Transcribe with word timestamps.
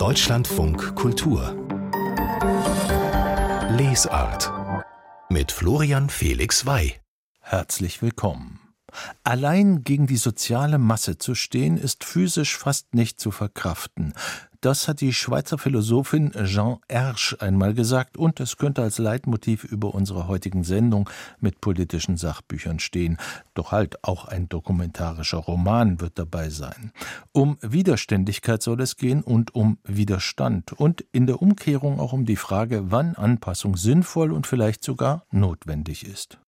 Deutschlandfunk 0.00 0.94
Kultur 0.94 1.54
Lesart 3.76 4.50
mit 5.28 5.52
Florian 5.52 6.08
Felix 6.08 6.64
Wey. 6.64 6.94
Herzlich 7.40 8.00
willkommen. 8.00 8.60
Allein 9.24 9.84
gegen 9.84 10.06
die 10.06 10.16
soziale 10.16 10.78
Masse 10.78 11.18
zu 11.18 11.34
stehen, 11.34 11.76
ist 11.76 12.04
physisch 12.04 12.56
fast 12.56 12.94
nicht 12.94 13.20
zu 13.20 13.30
verkraften. 13.30 14.14
Das 14.62 14.88
hat 14.88 15.00
die 15.00 15.14
Schweizer 15.14 15.56
Philosophin 15.56 16.32
Jean 16.44 16.80
Ersch 16.86 17.34
einmal 17.40 17.72
gesagt 17.72 18.18
und 18.18 18.40
es 18.40 18.58
könnte 18.58 18.82
als 18.82 18.98
Leitmotiv 18.98 19.64
über 19.64 19.94
unsere 19.94 20.28
heutigen 20.28 20.64
Sendung 20.64 21.08
mit 21.40 21.62
politischen 21.62 22.18
Sachbüchern 22.18 22.78
stehen. 22.78 23.16
Doch 23.54 23.72
halt 23.72 24.04
auch 24.04 24.26
ein 24.26 24.50
dokumentarischer 24.50 25.38
Roman 25.38 26.02
wird 26.02 26.18
dabei 26.18 26.50
sein. 26.50 26.92
Um 27.32 27.56
Widerständigkeit 27.62 28.62
soll 28.62 28.82
es 28.82 28.98
gehen 28.98 29.22
und 29.22 29.54
um 29.54 29.78
Widerstand 29.84 30.74
und 30.74 31.06
in 31.10 31.26
der 31.26 31.40
Umkehrung 31.40 31.98
auch 31.98 32.12
um 32.12 32.26
die 32.26 32.36
Frage, 32.36 32.90
wann 32.90 33.14
Anpassung 33.14 33.78
sinnvoll 33.78 34.30
und 34.30 34.46
vielleicht 34.46 34.84
sogar 34.84 35.24
notwendig 35.30 36.06
ist. 36.06 36.38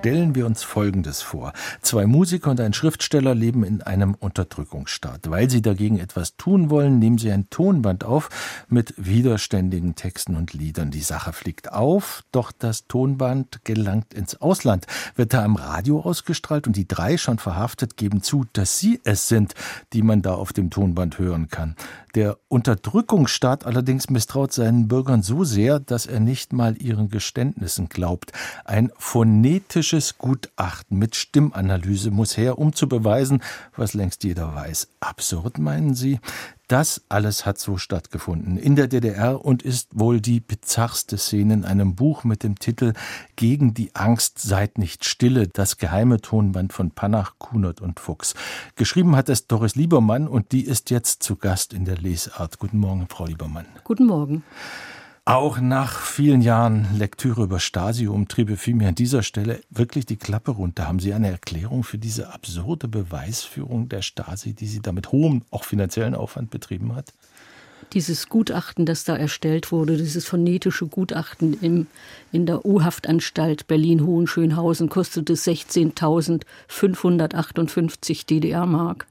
Stellen 0.00 0.34
wir 0.34 0.46
uns 0.46 0.62
Folgendes 0.62 1.20
vor. 1.20 1.52
Zwei 1.82 2.06
Musiker 2.06 2.50
und 2.50 2.58
ein 2.58 2.72
Schriftsteller 2.72 3.34
leben 3.34 3.64
in 3.64 3.82
einem 3.82 4.14
Unterdrückungsstaat. 4.14 5.28
Weil 5.28 5.50
sie 5.50 5.60
dagegen 5.60 5.98
etwas 5.98 6.38
tun 6.38 6.70
wollen, 6.70 6.98
nehmen 6.98 7.18
sie 7.18 7.30
ein 7.30 7.50
Tonband 7.50 8.04
auf 8.04 8.30
mit 8.70 8.94
widerständigen 8.96 9.96
Texten 9.96 10.36
und 10.36 10.54
Liedern. 10.54 10.90
Die 10.90 11.02
Sache 11.02 11.34
fliegt 11.34 11.70
auf, 11.74 12.24
doch 12.32 12.50
das 12.50 12.86
Tonband 12.86 13.62
gelangt 13.64 14.14
ins 14.14 14.40
Ausland, 14.40 14.86
wird 15.16 15.34
da 15.34 15.44
am 15.44 15.56
Radio 15.56 16.00
ausgestrahlt 16.00 16.66
und 16.66 16.76
die 16.76 16.88
drei 16.88 17.18
schon 17.18 17.38
verhaftet 17.38 17.98
geben 17.98 18.22
zu, 18.22 18.46
dass 18.54 18.78
sie 18.78 19.02
es 19.04 19.28
sind, 19.28 19.52
die 19.92 20.00
man 20.00 20.22
da 20.22 20.32
auf 20.32 20.54
dem 20.54 20.70
Tonband 20.70 21.18
hören 21.18 21.48
kann. 21.48 21.76
Der 22.14 22.38
Unterdrückungsstaat 22.48 23.66
allerdings 23.66 24.10
misstraut 24.10 24.52
seinen 24.52 24.88
Bürgern 24.88 25.22
so 25.22 25.44
sehr, 25.44 25.78
dass 25.78 26.06
er 26.06 26.18
nicht 26.18 26.52
mal 26.52 26.80
ihren 26.82 27.08
Geständnissen 27.08 27.88
glaubt. 27.88 28.32
Ein 28.64 28.90
phonetisches 29.90 30.18
Gutachten 30.18 30.98
mit 30.98 31.16
Stimmanalyse 31.16 32.12
muss 32.12 32.36
her, 32.36 32.58
um 32.58 32.72
zu 32.72 32.88
beweisen, 32.88 33.42
was 33.76 33.92
längst 33.94 34.22
jeder 34.22 34.54
weiß. 34.54 34.88
Absurd, 35.00 35.58
meinen 35.58 35.94
Sie? 35.94 36.20
Das 36.68 37.02
alles 37.08 37.44
hat 37.44 37.58
so 37.58 37.76
stattgefunden 37.76 38.56
in 38.56 38.76
der 38.76 38.86
DDR 38.86 39.44
und 39.44 39.64
ist 39.64 39.88
wohl 39.98 40.20
die 40.20 40.38
bizarrste 40.38 41.18
Szene 41.18 41.54
in 41.54 41.64
einem 41.64 41.96
Buch 41.96 42.22
mit 42.22 42.44
dem 42.44 42.56
Titel 42.60 42.92
Gegen 43.34 43.74
die 43.74 43.92
Angst 43.96 44.38
seid 44.38 44.78
nicht 44.78 45.04
stille, 45.04 45.48
das 45.48 45.78
geheime 45.78 46.20
Tonband 46.20 46.72
von 46.72 46.92
Panach, 46.92 47.32
Kunert 47.38 47.80
und 47.80 47.98
Fuchs. 47.98 48.34
Geschrieben 48.76 49.16
hat 49.16 49.28
es 49.28 49.48
Doris 49.48 49.74
Liebermann 49.74 50.28
und 50.28 50.52
die 50.52 50.64
ist 50.64 50.90
jetzt 50.90 51.24
zu 51.24 51.34
Gast 51.34 51.72
in 51.72 51.84
der 51.84 51.96
Lesart. 51.98 52.60
Guten 52.60 52.78
Morgen, 52.78 53.08
Frau 53.08 53.26
Liebermann. 53.26 53.66
Guten 53.82 54.06
Morgen. 54.06 54.44
Auch 55.30 55.60
nach 55.60 56.00
vielen 56.00 56.42
Jahren 56.42 56.88
Lektüre 56.98 57.44
über 57.44 57.60
Stasi-Umtriebe 57.60 58.56
fiel 58.56 58.74
mir 58.74 58.88
an 58.88 58.96
dieser 58.96 59.22
Stelle 59.22 59.60
wirklich 59.70 60.04
die 60.04 60.16
Klappe 60.16 60.50
runter. 60.50 60.88
Haben 60.88 60.98
Sie 60.98 61.14
eine 61.14 61.30
Erklärung 61.30 61.84
für 61.84 61.98
diese 61.98 62.32
absurde 62.32 62.88
Beweisführung 62.88 63.88
der 63.88 64.02
Stasi, 64.02 64.54
die 64.54 64.66
sie 64.66 64.82
da 64.82 64.90
mit 64.90 65.12
hohem, 65.12 65.42
auch 65.52 65.62
finanziellen 65.62 66.16
Aufwand 66.16 66.50
betrieben 66.50 66.96
hat? 66.96 67.12
Dieses 67.92 68.28
Gutachten, 68.28 68.86
das 68.86 69.04
da 69.04 69.16
erstellt 69.16 69.70
wurde, 69.70 69.96
dieses 69.96 70.26
phonetische 70.26 70.88
Gutachten 70.88 71.56
im, 71.60 71.86
in 72.32 72.46
der 72.46 72.66
U-Haftanstalt 72.66 73.68
Berlin-Hohenschönhausen, 73.68 74.88
kostete 74.88 75.34
16.558 75.34 78.26
DDR-Mark. 78.26 79.06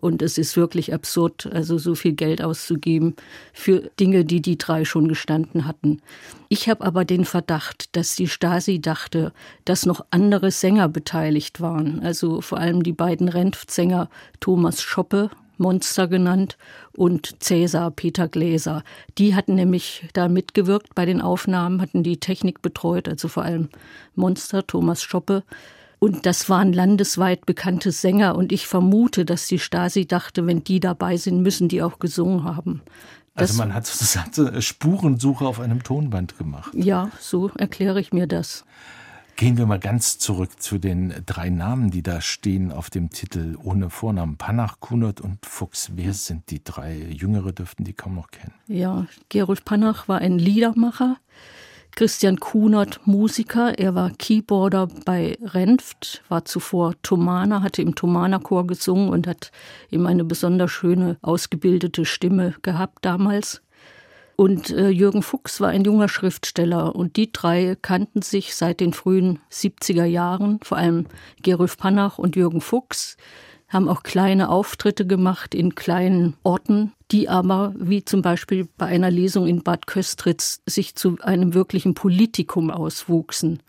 Und 0.00 0.22
es 0.22 0.38
ist 0.38 0.56
wirklich 0.56 0.94
absurd, 0.94 1.48
also 1.52 1.76
so 1.76 1.94
viel 1.96 2.12
Geld 2.12 2.40
auszugeben 2.40 3.16
für 3.52 3.90
Dinge, 3.98 4.24
die 4.24 4.40
die 4.40 4.56
drei 4.56 4.84
schon 4.84 5.08
gestanden 5.08 5.66
hatten. 5.66 6.00
Ich 6.48 6.68
habe 6.68 6.84
aber 6.84 7.04
den 7.04 7.24
Verdacht, 7.24 7.96
dass 7.96 8.14
die 8.14 8.28
Stasi 8.28 8.80
dachte, 8.80 9.32
dass 9.64 9.86
noch 9.86 10.06
andere 10.10 10.52
Sänger 10.52 10.88
beteiligt 10.88 11.60
waren. 11.60 12.00
Also 12.00 12.40
vor 12.40 12.58
allem 12.58 12.84
die 12.84 12.92
beiden 12.92 13.28
Renft-Sänger 13.28 14.08
Thomas 14.38 14.82
Schoppe, 14.82 15.30
Monster 15.56 16.06
genannt, 16.06 16.56
und 16.96 17.42
Cäsar 17.42 17.90
Peter 17.90 18.28
Gläser. 18.28 18.84
Die 19.18 19.34
hatten 19.34 19.56
nämlich 19.56 20.08
da 20.12 20.28
mitgewirkt 20.28 20.94
bei 20.94 21.06
den 21.06 21.20
Aufnahmen, 21.20 21.82
hatten 21.82 22.04
die 22.04 22.20
Technik 22.20 22.62
betreut, 22.62 23.08
also 23.08 23.26
vor 23.26 23.42
allem 23.42 23.68
Monster 24.14 24.64
Thomas 24.64 25.02
Schoppe. 25.02 25.42
Und 25.98 26.26
das 26.26 26.48
waren 26.48 26.72
landesweit 26.72 27.46
bekannte 27.46 27.92
Sänger. 27.92 28.36
Und 28.36 28.52
ich 28.52 28.66
vermute, 28.66 29.24
dass 29.24 29.46
die 29.46 29.58
Stasi 29.58 30.06
dachte, 30.06 30.46
wenn 30.46 30.62
die 30.62 30.80
dabei 30.80 31.16
sind, 31.16 31.42
müssen 31.42 31.68
die 31.68 31.82
auch 31.82 31.98
gesungen 31.98 32.44
haben. 32.44 32.82
Das 33.34 33.50
also 33.50 33.62
man 33.62 33.74
hat 33.74 33.86
sozusagen 33.86 34.60
Spurensuche 34.60 35.46
auf 35.46 35.60
einem 35.60 35.82
Tonband 35.82 36.38
gemacht. 36.38 36.72
Ja, 36.74 37.10
so 37.20 37.50
erkläre 37.56 38.00
ich 38.00 38.12
mir 38.12 38.26
das. 38.26 38.64
Gehen 39.36 39.56
wir 39.56 39.66
mal 39.66 39.78
ganz 39.78 40.18
zurück 40.18 40.60
zu 40.60 40.78
den 40.78 41.14
drei 41.24 41.48
Namen, 41.48 41.92
die 41.92 42.02
da 42.02 42.20
stehen 42.20 42.72
auf 42.72 42.90
dem 42.90 43.10
Titel 43.10 43.56
ohne 43.62 43.88
Vornamen. 43.88 44.36
Panach, 44.36 44.80
Kunert 44.80 45.20
und 45.20 45.46
Fuchs. 45.46 45.92
Wer 45.94 46.12
sind 46.12 46.50
die 46.50 46.64
drei? 46.64 46.96
Jüngere 46.96 47.52
dürften 47.52 47.84
die 47.84 47.92
kaum 47.92 48.16
noch 48.16 48.32
kennen. 48.32 48.54
Ja, 48.66 49.06
Gerolf 49.28 49.64
Panach 49.64 50.08
war 50.08 50.18
ein 50.18 50.40
Liedermacher. 50.40 51.18
Christian 51.98 52.38
Kunert, 52.38 53.00
Musiker, 53.06 53.76
er 53.76 53.92
war 53.96 54.12
Keyboarder 54.16 54.86
bei 55.04 55.36
Renft, 55.42 56.22
war 56.28 56.44
zuvor 56.44 56.94
Thomaner, 57.02 57.60
hatte 57.60 57.82
im 57.82 57.96
Thomaner-Chor 57.96 58.68
gesungen 58.68 59.08
und 59.08 59.26
hat 59.26 59.50
eben 59.90 60.06
eine 60.06 60.22
besonders 60.22 60.70
schöne, 60.70 61.16
ausgebildete 61.22 62.04
Stimme 62.04 62.54
gehabt 62.62 63.04
damals. 63.04 63.62
Und 64.36 64.70
äh, 64.70 64.90
Jürgen 64.90 65.22
Fuchs 65.24 65.60
war 65.60 65.70
ein 65.70 65.82
junger 65.82 66.08
Schriftsteller 66.08 66.94
und 66.94 67.16
die 67.16 67.32
drei 67.32 67.76
kannten 67.82 68.22
sich 68.22 68.54
seit 68.54 68.78
den 68.78 68.92
frühen 68.92 69.40
70er 69.50 70.04
Jahren, 70.04 70.60
vor 70.62 70.78
allem 70.78 71.06
Gerulf 71.42 71.78
Panach 71.78 72.16
und 72.18 72.36
Jürgen 72.36 72.60
Fuchs 72.60 73.16
haben 73.68 73.88
auch 73.88 74.02
kleine 74.02 74.48
Auftritte 74.48 75.06
gemacht 75.06 75.54
in 75.54 75.74
kleinen 75.74 76.34
Orten, 76.42 76.92
die 77.10 77.28
aber, 77.28 77.74
wie 77.78 78.04
zum 78.04 78.22
Beispiel 78.22 78.66
bei 78.78 78.86
einer 78.86 79.10
Lesung 79.10 79.46
in 79.46 79.62
Bad 79.62 79.86
Köstritz, 79.86 80.62
sich 80.66 80.94
zu 80.94 81.18
einem 81.20 81.54
wirklichen 81.54 81.94
Politikum 81.94 82.70
auswuchsen. 82.70 83.62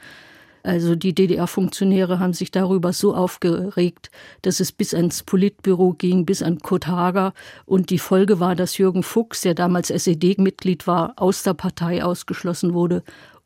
Also 0.64 0.96
die 0.96 1.16
DDR-Funktionäre 1.16 2.20
haben 2.20 2.34
sich 2.34 2.52
darüber 2.52 2.92
so 2.92 3.16
aufgeregt, 3.16 4.12
dass 4.42 4.60
es 4.60 4.72
bis 4.72 4.94
ans 4.94 5.24
Politbüro 5.24 5.94
ging, 5.94 6.26
bis 6.26 6.42
an 6.42 6.60
Kurt 6.60 6.88
Hager. 6.88 7.34
Und 7.66 7.90
die 7.90 8.00
Folge 8.00 8.40
war, 8.40 8.56
dass 8.56 8.78
Jürgen 8.78 9.04
Fuchs, 9.04 9.42
der 9.42 9.54
damals 9.54 9.90
SED-Mitglied 9.90 10.86
war, 10.86 11.14
aus 11.16 11.44
der 11.44 11.54
Partei 11.54 12.04
ausgeschlossen 12.04 12.74
wurde 12.74 13.04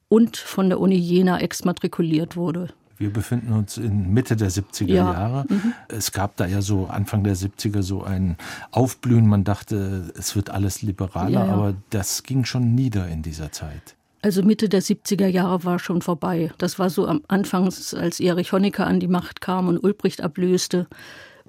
und 0.09 0.37
von 0.37 0.69
der 0.69 0.79
Uni 0.79 0.97
Jena 0.97 1.39
exmatrikuliert 1.39 2.35
wurde. 2.35 2.69
Wir 3.03 3.11
befinden 3.11 3.51
uns 3.51 3.77
in 3.77 4.13
Mitte 4.13 4.37
der 4.37 4.49
70er 4.49 4.87
ja. 4.87 5.11
Jahre. 5.11 5.45
Mhm. 5.49 5.73
Es 5.89 6.13
gab 6.13 6.37
da 6.37 6.45
ja 6.45 6.61
so 6.61 6.85
Anfang 6.85 7.25
der 7.25 7.35
70er 7.35 7.81
so 7.81 8.01
ein 8.01 8.37
Aufblühen. 8.71 9.27
Man 9.27 9.43
dachte, 9.43 10.13
es 10.17 10.37
wird 10.37 10.49
alles 10.49 10.81
liberaler, 10.81 11.29
ja, 11.29 11.45
ja. 11.47 11.53
aber 11.53 11.73
das 11.89 12.23
ging 12.23 12.45
schon 12.45 12.75
nieder 12.75 13.09
in 13.09 13.21
dieser 13.21 13.51
Zeit. 13.51 13.95
Also 14.21 14.41
Mitte 14.41 14.69
der 14.69 14.81
70er 14.81 15.27
Jahre 15.27 15.65
war 15.65 15.79
schon 15.79 16.01
vorbei. 16.01 16.53
Das 16.57 16.79
war 16.79 16.89
so 16.89 17.05
am 17.05 17.23
Anfang, 17.27 17.65
als 17.65 18.21
Erich 18.21 18.53
Honecker 18.53 18.87
an 18.87 19.01
die 19.01 19.09
Macht 19.09 19.41
kam 19.41 19.67
und 19.67 19.83
Ulbricht 19.83 20.21
ablöste, 20.21 20.87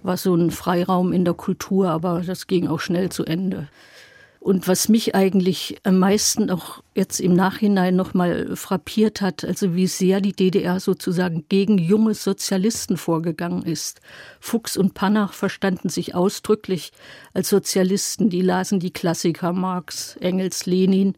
war 0.02 0.16
so 0.16 0.34
ein 0.34 0.50
Freiraum 0.50 1.12
in 1.12 1.24
der 1.24 1.34
Kultur, 1.34 1.88
aber 1.88 2.22
das 2.26 2.48
ging 2.48 2.66
auch 2.66 2.80
schnell 2.80 3.10
zu 3.10 3.24
Ende. 3.24 3.68
Und 4.44 4.68
was 4.68 4.90
mich 4.90 5.14
eigentlich 5.14 5.78
am 5.84 5.98
meisten 5.98 6.50
auch 6.50 6.82
jetzt 6.94 7.18
im 7.18 7.32
Nachhinein 7.32 7.96
nochmal 7.96 8.54
frappiert 8.56 9.22
hat, 9.22 9.42
also 9.42 9.74
wie 9.74 9.86
sehr 9.86 10.20
die 10.20 10.34
DDR 10.34 10.80
sozusagen 10.80 11.46
gegen 11.48 11.78
junge 11.78 12.12
Sozialisten 12.12 12.98
vorgegangen 12.98 13.62
ist. 13.62 14.02
Fuchs 14.40 14.76
und 14.76 14.92
Panach 14.92 15.32
verstanden 15.32 15.88
sich 15.88 16.14
ausdrücklich 16.14 16.92
als 17.32 17.48
Sozialisten, 17.48 18.28
die 18.28 18.42
lasen 18.42 18.80
die 18.80 18.92
Klassiker 18.92 19.54
Marx, 19.54 20.16
Engels, 20.16 20.66
Lenin 20.66 21.16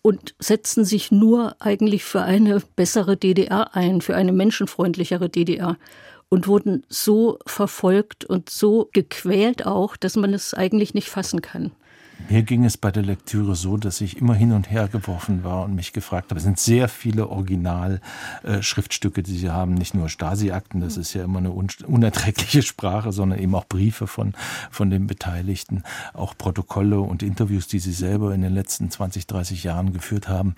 und 0.00 0.36
setzten 0.38 0.84
sich 0.84 1.10
nur 1.10 1.56
eigentlich 1.58 2.04
für 2.04 2.22
eine 2.22 2.62
bessere 2.76 3.16
DDR 3.16 3.74
ein, 3.74 4.00
für 4.00 4.14
eine 4.14 4.30
menschenfreundlichere 4.30 5.28
DDR 5.28 5.76
und 6.28 6.46
wurden 6.46 6.84
so 6.88 7.40
verfolgt 7.46 8.24
und 8.24 8.48
so 8.48 8.90
gequält 8.92 9.66
auch, 9.66 9.96
dass 9.96 10.14
man 10.14 10.32
es 10.32 10.54
eigentlich 10.54 10.94
nicht 10.94 11.08
fassen 11.08 11.42
kann. 11.42 11.72
Mir 12.30 12.42
ging 12.42 12.64
es 12.64 12.78
bei 12.78 12.90
der 12.90 13.02
Lektüre 13.02 13.54
so, 13.54 13.76
dass 13.76 14.00
ich 14.00 14.16
immer 14.16 14.34
hin 14.34 14.52
und 14.52 14.70
her 14.70 14.88
geworfen 14.88 15.44
war 15.44 15.64
und 15.64 15.74
mich 15.74 15.92
gefragt 15.92 16.30
habe. 16.30 16.38
Es 16.38 16.44
sind 16.44 16.58
sehr 16.58 16.88
viele 16.88 17.28
Originalschriftstücke, 17.28 19.22
die 19.22 19.36
Sie 19.36 19.50
haben, 19.50 19.74
nicht 19.74 19.94
nur 19.94 20.08
Stasi-Akten, 20.08 20.80
das 20.80 20.96
ist 20.96 21.12
ja 21.12 21.24
immer 21.24 21.40
eine 21.40 21.52
unerträgliche 21.52 22.62
Sprache, 22.62 23.12
sondern 23.12 23.38
eben 23.38 23.54
auch 23.54 23.66
Briefe 23.66 24.06
von, 24.06 24.32
von 24.70 24.88
den 24.88 25.06
Beteiligten, 25.06 25.82
auch 26.14 26.36
Protokolle 26.36 27.00
und 27.00 27.22
Interviews, 27.22 27.66
die 27.66 27.78
Sie 27.78 27.92
selber 27.92 28.34
in 28.34 28.40
den 28.40 28.54
letzten 28.54 28.90
20, 28.90 29.26
30 29.26 29.62
Jahren 29.64 29.92
geführt 29.92 30.28
haben. 30.28 30.54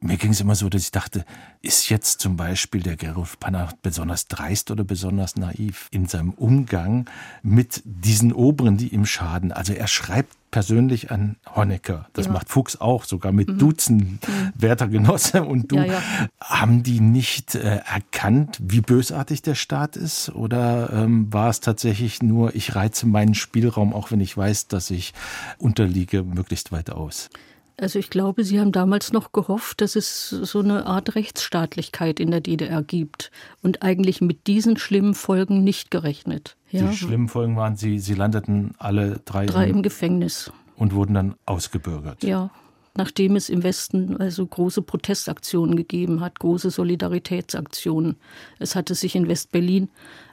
Mir 0.00 0.16
ging 0.16 0.32
es 0.32 0.40
immer 0.40 0.56
so, 0.56 0.68
dass 0.68 0.82
ich 0.82 0.90
dachte, 0.90 1.24
ist 1.62 1.88
jetzt 1.90 2.20
zum 2.20 2.36
Beispiel 2.36 2.82
der 2.82 2.96
Gerolf 2.96 3.38
Panner 3.38 3.68
besonders 3.82 4.26
dreist 4.26 4.70
oder 4.70 4.82
besonders 4.84 5.36
naiv 5.36 5.88
in 5.92 6.06
seinem 6.06 6.30
Umgang 6.30 7.06
mit 7.42 7.82
diesen 7.84 8.32
Oberen, 8.32 8.76
die 8.76 8.88
ihm 8.88 9.06
schaden? 9.06 9.52
Also 9.52 9.72
er 9.72 9.86
schreibt 9.86 10.34
persönlich 10.54 11.10
an 11.10 11.34
Honecker. 11.56 12.06
Das 12.12 12.26
ja. 12.26 12.32
macht 12.32 12.48
Fuchs 12.48 12.80
auch, 12.80 13.02
sogar 13.02 13.32
mit 13.32 13.48
mhm. 13.48 13.58
Dutzend 13.58 14.28
mhm. 14.28 14.52
werter 14.54 14.86
Genosse. 14.86 15.42
Und 15.42 15.72
du, 15.72 15.78
ja, 15.78 15.84
ja. 15.86 16.02
haben 16.40 16.84
die 16.84 17.00
nicht 17.00 17.56
äh, 17.56 17.80
erkannt, 17.92 18.60
wie 18.62 18.80
bösartig 18.80 19.42
der 19.42 19.56
Staat 19.56 19.96
ist? 19.96 20.28
Oder 20.28 20.90
ähm, 20.92 21.26
war 21.32 21.50
es 21.50 21.58
tatsächlich 21.58 22.22
nur, 22.22 22.54
ich 22.54 22.76
reize 22.76 23.08
meinen 23.08 23.34
Spielraum, 23.34 23.92
auch 23.92 24.12
wenn 24.12 24.20
ich 24.20 24.36
weiß, 24.36 24.68
dass 24.68 24.92
ich 24.92 25.12
unterliege, 25.58 26.22
möglichst 26.22 26.70
weit 26.70 26.90
aus? 26.90 27.30
Also 27.76 27.98
ich 27.98 28.08
glaube, 28.08 28.44
Sie 28.44 28.60
haben 28.60 28.70
damals 28.70 29.12
noch 29.12 29.32
gehofft, 29.32 29.80
dass 29.80 29.96
es 29.96 30.28
so 30.28 30.60
eine 30.60 30.86
Art 30.86 31.16
Rechtsstaatlichkeit 31.16 32.20
in 32.20 32.30
der 32.30 32.40
DDR 32.40 32.82
gibt 32.82 33.32
und 33.62 33.82
eigentlich 33.82 34.20
mit 34.20 34.46
diesen 34.46 34.76
schlimmen 34.76 35.14
Folgen 35.14 35.64
nicht 35.64 35.90
gerechnet. 35.90 36.56
Ja. 36.70 36.88
Die 36.88 36.96
schlimmen 36.96 37.28
Folgen 37.28 37.56
waren, 37.56 37.76
Sie, 37.76 37.98
Sie 37.98 38.14
landeten 38.14 38.74
alle 38.78 39.20
drei, 39.24 39.46
drei 39.46 39.64
im, 39.68 39.76
im 39.76 39.82
Gefängnis 39.82 40.52
und 40.76 40.94
wurden 40.94 41.14
dann 41.14 41.34
ausgebürgert. 41.46 42.22
Ja, 42.22 42.50
nachdem 42.96 43.34
es 43.34 43.48
im 43.48 43.64
Westen 43.64 44.16
also 44.18 44.46
große 44.46 44.82
Protestaktionen 44.82 45.74
gegeben 45.76 46.20
hat, 46.20 46.38
große 46.38 46.70
Solidaritätsaktionen. 46.70 48.16
Es 48.60 48.76
hatte 48.76 48.94
sich 48.94 49.16
in 49.16 49.28
West-Berlin 49.28 49.88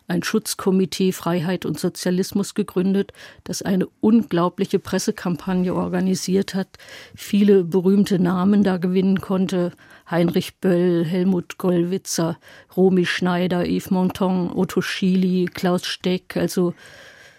ein 0.08 0.24
Schutzkomitee 0.24 1.12
Freiheit 1.12 1.66
und 1.66 1.80
Sozialismus 1.80 2.54
gegründet, 2.54 3.14
das 3.44 3.62
eine 3.62 3.88
unglaubliche 4.02 4.80
Pressekampagne 4.80 5.74
organisiert 5.74 6.54
hat, 6.54 6.68
viele 7.16 7.64
berühmte 7.64 8.20
Namen 8.20 8.64
da 8.64 8.78
gewinnen 8.78 9.22
konnte. 9.22 9.72
Heinrich 10.10 10.58
Böll, 10.58 11.06
Helmut 11.06 11.58
Gollwitzer, 11.58 12.38
Romy 12.76 13.06
Schneider, 13.06 13.66
Yves 13.66 13.92
Montand, 13.92 14.54
Otto 14.56 14.82
Schily, 14.82 15.46
Klaus 15.46 15.86
Steck, 15.86 16.36
also 16.36 16.74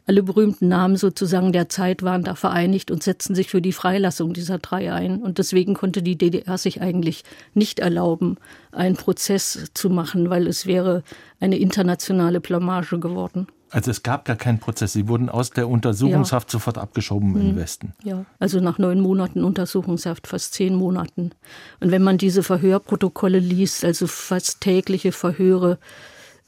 alle 0.06 0.22
berühmten 0.22 0.68
Namen 0.68 0.96
sozusagen 0.96 1.52
der 1.52 1.68
Zeit 1.68 2.02
waren 2.02 2.24
da 2.24 2.34
vereinigt 2.34 2.90
und 2.90 3.02
setzten 3.02 3.34
sich 3.34 3.48
für 3.48 3.62
die 3.62 3.72
Freilassung 3.72 4.32
dieser 4.32 4.58
drei 4.58 4.92
ein. 4.92 5.22
Und 5.22 5.38
deswegen 5.38 5.74
konnte 5.74 6.02
die 6.02 6.16
DDR 6.16 6.58
sich 6.58 6.80
eigentlich 6.80 7.24
nicht 7.54 7.78
erlauben, 7.78 8.36
einen 8.72 8.96
Prozess 8.96 9.70
zu 9.74 9.90
machen, 9.90 10.28
weil 10.28 10.46
es 10.46 10.66
wäre 10.66 11.04
eine 11.40 11.58
internationale 11.58 12.40
Blamage 12.40 12.98
geworden. 12.98 13.46
Also 13.72 13.90
es 13.90 14.02
gab 14.02 14.26
gar 14.26 14.36
keinen 14.36 14.58
Prozess. 14.58 14.92
Sie 14.92 15.08
wurden 15.08 15.30
aus 15.30 15.50
der 15.50 15.66
Untersuchungshaft 15.66 16.50
ja. 16.50 16.52
sofort 16.52 16.76
abgeschoben 16.76 17.30
mhm. 17.30 17.40
im 17.40 17.56
Westen. 17.56 17.94
Ja, 18.04 18.26
also 18.38 18.60
nach 18.60 18.78
neun 18.78 19.00
Monaten 19.00 19.44
Untersuchungshaft, 19.44 20.26
fast 20.26 20.52
zehn 20.52 20.74
Monaten. 20.74 21.30
Und 21.80 21.90
wenn 21.90 22.02
man 22.02 22.18
diese 22.18 22.42
Verhörprotokolle 22.42 23.38
liest, 23.38 23.84
also 23.84 24.06
fast 24.06 24.60
tägliche 24.60 25.10
Verhöre, 25.10 25.78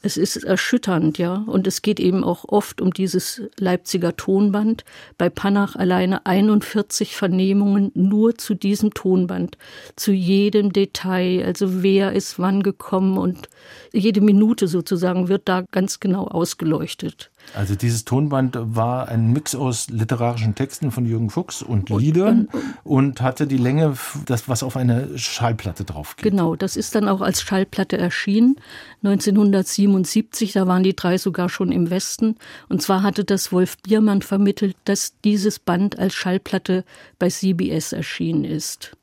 es 0.05 0.17
ist 0.17 0.37
erschütternd, 0.43 1.17
ja. 1.17 1.43
Und 1.47 1.65
es 1.65 1.81
geht 1.81 1.99
eben 1.99 2.23
auch 2.23 2.45
oft 2.47 2.79
um 2.79 2.91
dieses 2.91 3.41
Leipziger 3.57 4.15
Tonband. 4.15 4.85
Bei 5.17 5.29
Panach 5.29 5.75
alleine 5.75 6.25
41 6.25 7.15
Vernehmungen 7.15 7.91
nur 7.95 8.37
zu 8.37 8.53
diesem 8.53 8.93
Tonband, 8.93 9.57
zu 9.95 10.11
jedem 10.11 10.71
Detail, 10.71 11.43
also 11.43 11.81
wer 11.81 12.13
ist 12.13 12.37
wann 12.37 12.61
gekommen 12.61 13.17
und 13.17 13.49
jede 13.91 14.21
Minute 14.21 14.67
sozusagen 14.67 15.27
wird 15.27 15.49
da 15.49 15.63
ganz 15.71 15.99
genau 15.99 16.27
ausgeleuchtet. 16.27 17.31
Also 17.53 17.75
dieses 17.75 18.03
Tonband 18.03 18.57
war 18.59 19.07
ein 19.07 19.31
Mix 19.31 19.55
aus 19.55 19.89
literarischen 19.89 20.55
Texten 20.55 20.91
von 20.91 21.05
Jürgen 21.05 21.29
Fuchs 21.29 21.61
und 21.61 21.89
Liedern 21.89 22.49
und, 22.83 23.21
hatte 23.21 23.47
die 23.47 23.57
Länge, 23.57 23.95
das 24.25 24.49
was 24.49 24.63
auf 24.63 24.75
eine 24.75 25.17
Schallplatte 25.17 25.85
drauf 25.85 26.15
geht. 26.15 26.31
Genau, 26.31 26.55
das 26.55 26.75
ist 26.75 26.95
dann 26.95 27.07
auch 27.07 27.21
als 27.21 27.41
Schallplatte 27.41 27.97
erschienen 27.97 28.57
1977. 29.03 30.53
Da 30.53 30.67
waren 30.67 30.83
die 30.83 30.95
drei 30.95 31.17
sogar 31.17 31.49
schon 31.49 31.71
im 31.71 31.89
Westen. 31.89 32.35
Und 32.69 32.81
zwar 32.81 33.03
hatte 33.03 33.23
das 33.23 33.51
Wolf 33.51 33.77
Biermann 33.77 34.21
vermittelt, 34.21 34.75
dass 34.85 35.13
dieses 35.23 35.59
Band 35.59 35.97
als 35.99 36.13
Schallplatte 36.13 36.83
bei 37.19 37.29
CBS 37.29 37.93
erschienen 37.93 38.43
ist. 38.43 38.97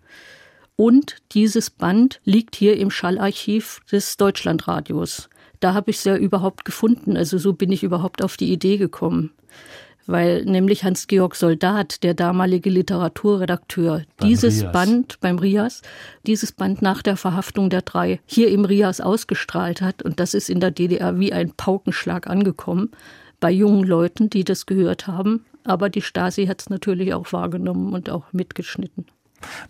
Und 0.76 1.16
dieses 1.32 1.70
Band 1.70 2.20
liegt 2.24 2.56
hier 2.56 2.76
im 2.76 2.90
Schallarchiv 2.90 3.80
des 3.90 4.16
Deutschlandradios. 4.16 5.28
Da 5.62 5.74
habe 5.74 5.92
ich 5.92 5.98
es 5.98 6.04
ja 6.04 6.16
überhaupt 6.16 6.64
gefunden. 6.64 7.16
Also 7.16 7.38
so 7.38 7.52
bin 7.52 7.70
ich 7.70 7.84
überhaupt 7.84 8.22
auf 8.22 8.36
die 8.36 8.52
Idee 8.52 8.78
gekommen. 8.78 9.30
Weil 10.06 10.44
nämlich 10.44 10.82
Hans-Georg 10.82 11.36
Soldat, 11.36 12.02
der 12.02 12.14
damalige 12.14 12.68
Literaturredakteur, 12.68 14.02
beim 14.16 14.28
dieses 14.28 14.62
Rias. 14.62 14.72
Band 14.72 15.20
beim 15.20 15.38
Rias, 15.38 15.82
dieses 16.26 16.50
Band 16.50 16.82
nach 16.82 17.02
der 17.02 17.16
Verhaftung 17.16 17.70
der 17.70 17.82
drei 17.82 18.20
hier 18.26 18.50
im 18.50 18.64
Rias 18.64 19.00
ausgestrahlt 19.00 19.80
hat. 19.80 20.02
Und 20.02 20.18
das 20.18 20.34
ist 20.34 20.50
in 20.50 20.58
der 20.58 20.72
DDR 20.72 21.20
wie 21.20 21.32
ein 21.32 21.52
Paukenschlag 21.52 22.26
angekommen 22.26 22.90
bei 23.38 23.52
jungen 23.52 23.84
Leuten, 23.84 24.28
die 24.30 24.42
das 24.42 24.66
gehört 24.66 25.06
haben. 25.06 25.44
Aber 25.62 25.88
die 25.88 26.02
Stasi 26.02 26.46
hat 26.46 26.62
es 26.62 26.70
natürlich 26.70 27.14
auch 27.14 27.32
wahrgenommen 27.32 27.92
und 27.92 28.10
auch 28.10 28.32
mitgeschnitten. 28.32 29.06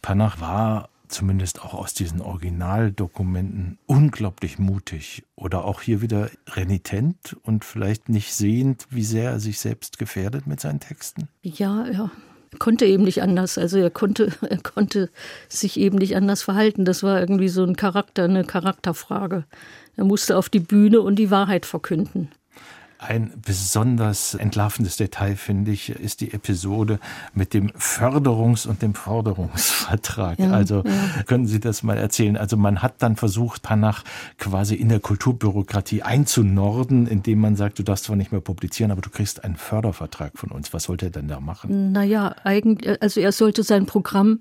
Panach 0.01 0.41
war 0.41 0.89
zumindest 1.13 1.63
auch 1.63 1.75
aus 1.75 1.95
diesen 1.95 2.21
Originaldokumenten 2.21 3.79
unglaublich 3.87 4.59
mutig 4.59 5.25
oder 5.37 5.65
auch 5.65 5.83
hier 5.83 6.03
wieder 6.03 6.31
renitent 6.49 7.37
und 7.43 7.65
vielleicht 7.65 8.09
nicht 8.09 8.35
sehend, 8.35 8.87
wie 8.91 9.05
sehr 9.05 9.31
er 9.33 9.41
sich 9.41 9.61
selbst 9.61 9.99
gefährdet 9.99 10.47
mit 10.47 10.61
seinen 10.61 10.81
Texten? 10.81 11.29
Ja, 11.43 11.87
ja. 11.87 12.11
Er 12.53 12.59
konnte 12.59 12.85
eben 12.85 13.05
nicht 13.05 13.23
anders. 13.23 13.57
Also 13.57 13.79
er 13.79 13.91
konnte, 13.91 14.33
er 14.49 14.59
konnte 14.59 15.11
sich 15.49 15.79
eben 15.79 15.99
nicht 15.99 16.17
anders 16.17 16.43
verhalten. 16.43 16.85
Das 16.85 17.03
war 17.03 17.21
irgendwie 17.21 17.49
so 17.49 17.65
ein 17.65 17.77
Charakter, 17.77 18.25
eine 18.25 18.45
Charakterfrage. 18.45 19.45
Er 19.97 20.05
musste 20.05 20.37
auf 20.37 20.49
die 20.49 20.61
Bühne 20.61 21.01
und 21.01 21.17
die 21.17 21.31
Wahrheit 21.31 21.67
verkünden. 21.67 22.31
Ein 23.05 23.33
besonders 23.45 24.35
entlarvendes 24.35 24.97
Detail, 24.97 25.35
finde 25.35 25.73
ich, 25.73 25.91
ist 25.91 26.21
die 26.21 26.33
Episode 26.33 27.01
mit 27.35 27.53
dem 27.53 27.71
Förderungs- 27.73 28.67
und 28.67 28.81
dem 28.81 28.95
Forderungsvertrag. 28.95 30.39
Ja, 30.39 30.53
also 30.53 30.85
ja. 30.85 31.23
können 31.25 31.47
Sie 31.47 31.59
das 31.59 31.83
mal 31.83 31.99
erzählen? 31.99 32.37
Also 32.37 32.57
man 32.57 32.81
hat 32.81 32.95
dann 32.99 33.17
versucht, 33.17 33.63
Panach 33.73 34.05
quasi 34.39 34.77
in 34.77 34.89
der 34.89 35.01
Kulturbürokratie 35.01 36.03
einzunorden, 36.03 37.07
indem 37.07 37.41
man 37.41 37.57
sagt, 37.57 37.79
du 37.79 37.83
darfst 37.83 38.05
zwar 38.05 38.17
nicht 38.17 38.31
mehr 38.31 38.41
publizieren, 38.41 38.93
aber 38.93 39.01
du 39.01 39.11
kriegst 39.11 39.43
einen 39.43 39.57
Fördervertrag 39.57 40.39
von 40.39 40.51
uns. 40.51 40.73
Was 40.73 40.85
sollte 40.85 41.07
er 41.07 41.11
denn 41.11 41.27
da 41.27 41.41
machen? 41.41 41.91
Naja, 41.91 42.37
eigentlich, 42.45 43.03
also 43.03 43.21
er 43.21 43.33
sollte 43.33 43.63
sein 43.63 43.87
Programm 43.87 44.41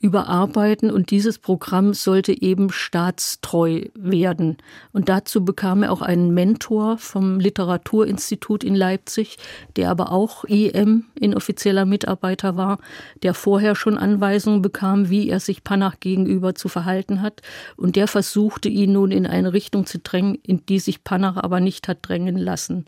überarbeiten 0.00 0.92
und 0.92 1.10
dieses 1.10 1.38
Programm 1.38 1.92
sollte 1.92 2.40
eben 2.40 2.70
staatstreu 2.70 3.86
werden. 3.94 4.56
Und 4.92 5.08
dazu 5.08 5.44
bekam 5.44 5.82
er 5.82 5.90
auch 5.90 6.02
einen 6.02 6.32
Mentor 6.32 6.98
vom 6.98 7.40
Literaturinstitut 7.40 8.62
in 8.62 8.76
Leipzig, 8.76 9.38
der 9.76 9.90
aber 9.90 10.12
auch 10.12 10.44
IM 10.44 11.06
in 11.18 11.34
offizieller 11.34 11.84
Mitarbeiter 11.84 12.56
war, 12.56 12.78
der 13.24 13.34
vorher 13.34 13.74
schon 13.74 13.98
Anweisungen 13.98 14.62
bekam, 14.62 15.10
wie 15.10 15.28
er 15.28 15.40
sich 15.40 15.64
Panach 15.64 15.98
gegenüber 15.98 16.54
zu 16.54 16.68
verhalten 16.68 17.20
hat. 17.20 17.42
Und 17.76 17.96
der 17.96 18.06
versuchte 18.06 18.68
ihn 18.68 18.92
nun 18.92 19.10
in 19.10 19.26
eine 19.26 19.52
Richtung 19.52 19.84
zu 19.84 19.98
drängen, 19.98 20.36
in 20.44 20.64
die 20.66 20.78
sich 20.78 21.02
Panach 21.02 21.36
aber 21.36 21.58
nicht 21.58 21.88
hat 21.88 21.98
drängen 22.02 22.36
lassen. 22.36 22.84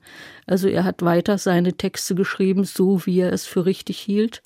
Also 0.46 0.68
er 0.68 0.84
hat 0.84 1.02
weiter 1.02 1.38
seine 1.38 1.72
Texte 1.72 2.14
geschrieben, 2.14 2.62
so 2.64 3.04
wie 3.04 3.18
er 3.18 3.32
es 3.32 3.46
für 3.46 3.66
richtig 3.66 3.98
hielt. 3.98 4.42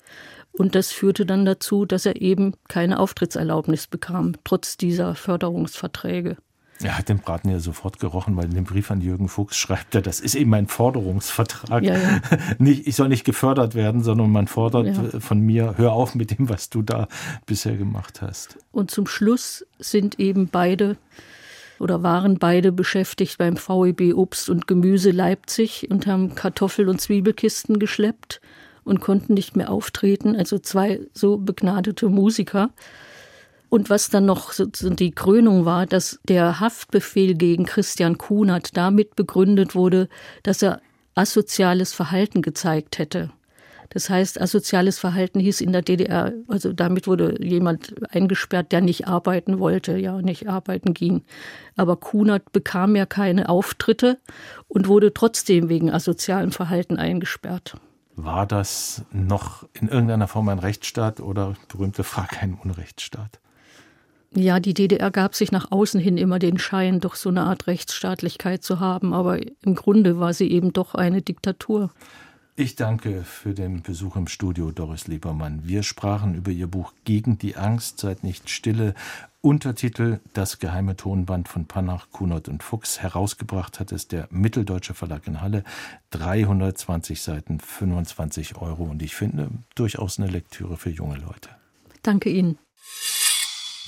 Und 0.57 0.75
das 0.75 0.91
führte 0.91 1.25
dann 1.25 1.45
dazu, 1.45 1.85
dass 1.85 2.05
er 2.05 2.21
eben 2.21 2.53
keine 2.67 2.99
Auftrittserlaubnis 2.99 3.87
bekam, 3.87 4.33
trotz 4.43 4.77
dieser 4.77 5.15
Förderungsverträge. 5.15 6.37
Er 6.81 6.97
hat 6.97 7.07
den 7.07 7.19
Braten 7.19 7.49
ja 7.49 7.59
sofort 7.59 7.99
gerochen, 7.99 8.35
weil 8.35 8.45
in 8.45 8.55
dem 8.55 8.65
Brief 8.65 8.91
an 8.91 8.99
Jürgen 8.99 9.29
Fuchs 9.29 9.55
schreibt 9.55 9.95
er, 9.95 10.01
das 10.01 10.19
ist 10.19 10.35
eben 10.35 10.53
ein 10.53 10.67
Forderungsvertrag. 10.67 11.83
Ja, 11.83 11.97
ja. 11.97 12.21
Nicht, 12.57 12.85
ich 12.87 12.95
soll 12.95 13.07
nicht 13.07 13.23
gefördert 13.23 13.75
werden, 13.75 14.03
sondern 14.03 14.29
man 14.29 14.47
fordert 14.47 14.87
ja. 14.87 15.19
von 15.19 15.39
mir, 15.39 15.75
hör 15.77 15.93
auf 15.93 16.15
mit 16.15 16.37
dem, 16.37 16.49
was 16.49 16.69
du 16.69 16.81
da 16.81 17.07
bisher 17.45 17.77
gemacht 17.77 18.21
hast. 18.21 18.57
Und 18.71 18.91
zum 18.91 19.07
Schluss 19.07 19.65
sind 19.79 20.19
eben 20.19 20.49
beide 20.49 20.97
oder 21.79 22.03
waren 22.03 22.39
beide 22.39 22.71
beschäftigt 22.71 23.37
beim 23.37 23.57
VEB 23.57 24.13
Obst 24.13 24.49
und 24.49 24.67
Gemüse 24.67 25.11
Leipzig 25.11 25.87
und 25.89 26.07
haben 26.07 26.35
Kartoffel- 26.35 26.89
und 26.89 26.99
Zwiebelkisten 26.99 27.79
geschleppt 27.79 28.41
und 28.85 29.01
konnten 29.01 29.33
nicht 29.33 29.57
mehr 29.57 29.69
auftreten. 29.69 30.35
Also 30.35 30.59
zwei 30.59 31.01
so 31.13 31.37
begnadete 31.37 32.07
Musiker. 32.07 32.69
Und 33.67 33.89
was 33.89 34.09
dann 34.09 34.25
noch 34.25 34.53
die 34.55 35.11
Krönung 35.11 35.65
war, 35.65 35.85
dass 35.85 36.19
der 36.23 36.61
Haftbefehl 36.61 37.33
gegen 37.33 37.65
Christian 37.65 38.17
Kunert 38.17 38.77
damit 38.77 39.17
begründet 39.17 39.75
wurde, 39.75 40.07
dass 40.43 40.61
er 40.61 40.81
asoziales 41.15 41.93
Verhalten 41.93 42.41
gezeigt 42.41 42.99
hätte. 42.99 43.31
Das 43.89 44.09
heißt, 44.09 44.41
asoziales 44.41 44.99
Verhalten 44.99 45.39
hieß 45.39 45.61
in 45.61 45.71
der 45.71 45.81
DDR, 45.81 46.33
also 46.47 46.73
damit 46.73 47.07
wurde 47.07 47.41
jemand 47.41 47.93
eingesperrt, 48.13 48.71
der 48.71 48.81
nicht 48.81 49.07
arbeiten 49.07 49.59
wollte, 49.59 49.97
ja, 49.97 50.21
nicht 50.21 50.49
arbeiten 50.49 50.93
ging. 50.93 51.23
Aber 51.75 51.97
Kunert 51.97 52.51
bekam 52.51 52.95
ja 52.95 53.05
keine 53.05 53.47
Auftritte 53.47 54.19
und 54.67 54.87
wurde 54.87 55.13
trotzdem 55.13 55.69
wegen 55.69 55.91
asozialem 55.91 56.51
Verhalten 56.51 56.97
eingesperrt. 56.97 57.75
War 58.15 58.45
das 58.45 59.03
noch 59.11 59.67
in 59.73 59.89
irgendeiner 59.89 60.27
Form 60.27 60.47
ein 60.49 60.59
Rechtsstaat 60.59 61.19
oder 61.19 61.55
berühmte 61.67 62.03
Frage 62.03 62.39
ein 62.39 62.53
Unrechtsstaat? 62.53 63.39
Ja, 64.33 64.59
die 64.59 64.73
DDR 64.73 65.11
gab 65.11 65.33
sich 65.35 65.51
nach 65.51 65.71
außen 65.71 65.99
hin 65.99 66.17
immer 66.17 66.39
den 66.39 66.57
Schein, 66.57 66.99
doch 66.99 67.15
so 67.15 67.29
eine 67.29 67.43
Art 67.43 67.67
Rechtsstaatlichkeit 67.67 68.63
zu 68.63 68.79
haben, 68.79 69.13
aber 69.13 69.39
im 69.61 69.75
Grunde 69.75 70.19
war 70.19 70.33
sie 70.33 70.51
eben 70.51 70.73
doch 70.73 70.93
eine 70.93 71.21
Diktatur. 71.21 71.91
Ich 72.57 72.75
danke 72.75 73.23
für 73.23 73.53
den 73.53 73.81
Besuch 73.81 74.15
im 74.15 74.27
Studio, 74.27 74.71
Doris 74.71 75.07
Liebermann. 75.07 75.61
Wir 75.65 75.83
sprachen 75.83 76.35
über 76.35 76.51
Ihr 76.51 76.67
Buch 76.67 76.93
Gegen 77.03 77.37
die 77.37 77.57
Angst, 77.57 77.99
seid 77.99 78.23
nicht 78.23 78.49
stille. 78.49 78.93
Untertitel 79.45 80.21
Das 80.33 80.57
geheime 80.57 80.95
Tonband 80.95 81.47
von 81.47 81.67
Panach, 81.67 82.09
Kunert 82.09 82.49
und 82.49 82.63
Fuchs. 82.63 83.03
Herausgebracht 83.03 83.79
hat 83.79 83.91
es 83.91 84.07
der 84.07 84.27
Mitteldeutsche 84.31 84.95
Verlag 84.95 85.27
in 85.27 85.39
Halle. 85.39 85.63
320 86.09 87.21
Seiten, 87.21 87.59
25 87.59 88.57
Euro. 88.57 88.85
Und 88.85 89.03
ich 89.03 89.13
finde 89.13 89.51
durchaus 89.75 90.17
eine 90.17 90.31
Lektüre 90.31 90.77
für 90.77 90.89
junge 90.89 91.17
Leute. 91.17 91.49
Danke 92.01 92.31
Ihnen. 92.31 92.57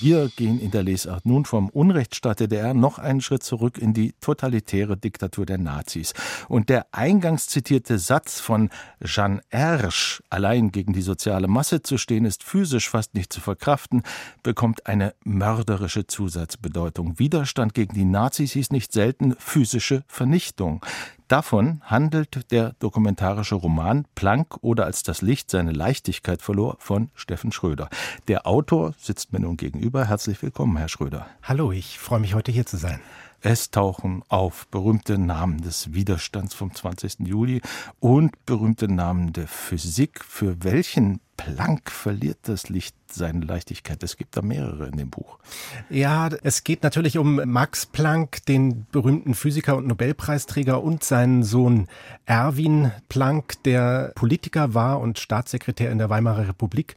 Wir 0.00 0.28
gehen 0.28 0.60
in 0.60 0.70
der 0.70 0.84
Lesart 0.84 1.26
nun 1.26 1.44
vom 1.44 1.70
Unrechtsstaat 1.70 2.38
DDR 2.38 2.72
noch 2.72 3.00
einen 3.00 3.20
Schritt 3.20 3.42
zurück 3.42 3.78
in 3.78 3.94
die 3.94 4.14
totalitäre 4.20 4.96
Diktatur 4.96 5.44
der 5.44 5.58
Nazis. 5.58 6.14
Und 6.48 6.68
der 6.68 6.86
eingangs 6.92 7.48
zitierte 7.48 7.98
Satz 7.98 8.38
von 8.38 8.70
Jeanne 9.04 9.40
Ersch, 9.50 10.22
allein 10.30 10.70
gegen 10.70 10.92
die 10.92 11.02
soziale 11.02 11.48
Masse 11.48 11.82
zu 11.82 11.98
stehen, 11.98 12.26
ist 12.26 12.44
physisch 12.44 12.88
fast 12.88 13.14
nicht 13.14 13.32
zu 13.32 13.40
verkraften, 13.40 14.04
bekommt 14.44 14.86
eine 14.86 15.14
mörderische 15.24 16.06
Zusatzbedeutung. 16.06 17.18
Widerstand 17.18 17.74
gegen 17.74 17.94
die 17.94 18.04
Nazis 18.04 18.52
hieß 18.52 18.70
nicht 18.70 18.92
selten 18.92 19.34
physische 19.40 20.04
Vernichtung. 20.06 20.84
Davon 21.28 21.82
handelt 21.84 22.50
der 22.50 22.72
dokumentarische 22.78 23.54
Roman 23.54 24.06
Planck 24.14 24.56
oder 24.62 24.86
als 24.86 25.02
das 25.02 25.20
Licht 25.20 25.50
seine 25.50 25.72
Leichtigkeit 25.72 26.40
verlor 26.40 26.76
von 26.78 27.10
Steffen 27.14 27.52
Schröder. 27.52 27.90
Der 28.28 28.46
Autor 28.46 28.94
sitzt 28.98 29.30
mir 29.30 29.40
nun 29.40 29.58
gegenüber. 29.58 30.06
Herzlich 30.06 30.42
willkommen, 30.42 30.78
Herr 30.78 30.88
Schröder. 30.88 31.26
Hallo, 31.42 31.70
ich 31.70 31.98
freue 31.98 32.20
mich 32.20 32.34
heute 32.34 32.50
hier 32.50 32.64
zu 32.64 32.78
sein. 32.78 33.00
Es 33.42 33.70
tauchen 33.70 34.24
auf 34.28 34.68
berühmte 34.68 35.18
Namen 35.18 35.60
des 35.60 35.92
Widerstands 35.92 36.54
vom 36.54 36.74
20. 36.74 37.20
Juli 37.20 37.60
und 38.00 38.46
berühmte 38.46 38.90
Namen 38.90 39.34
der 39.34 39.48
Physik. 39.48 40.24
Für 40.24 40.64
welchen 40.64 41.20
Planck 41.36 41.90
verliert 41.90 42.38
das 42.42 42.70
Licht 42.70 42.96
seine 43.12 43.44
Leichtigkeit. 43.44 44.02
Es 44.02 44.16
gibt 44.16 44.36
da 44.36 44.42
mehrere 44.42 44.86
in 44.86 44.96
dem 44.96 45.10
Buch. 45.10 45.38
Ja, 45.90 46.28
es 46.42 46.64
geht 46.64 46.82
natürlich 46.82 47.18
um 47.18 47.36
Max 47.44 47.86
Planck, 47.86 48.44
den 48.46 48.86
berühmten 48.90 49.34
Physiker 49.34 49.76
und 49.76 49.86
Nobelpreisträger 49.86 50.82
und 50.82 51.04
seinen 51.04 51.42
Sohn 51.42 51.88
Erwin 52.26 52.92
Planck, 53.08 53.62
der 53.64 54.12
Politiker 54.14 54.74
war 54.74 55.00
und 55.00 55.18
Staatssekretär 55.18 55.90
in 55.90 55.98
der 55.98 56.10
Weimarer 56.10 56.48
Republik. 56.48 56.96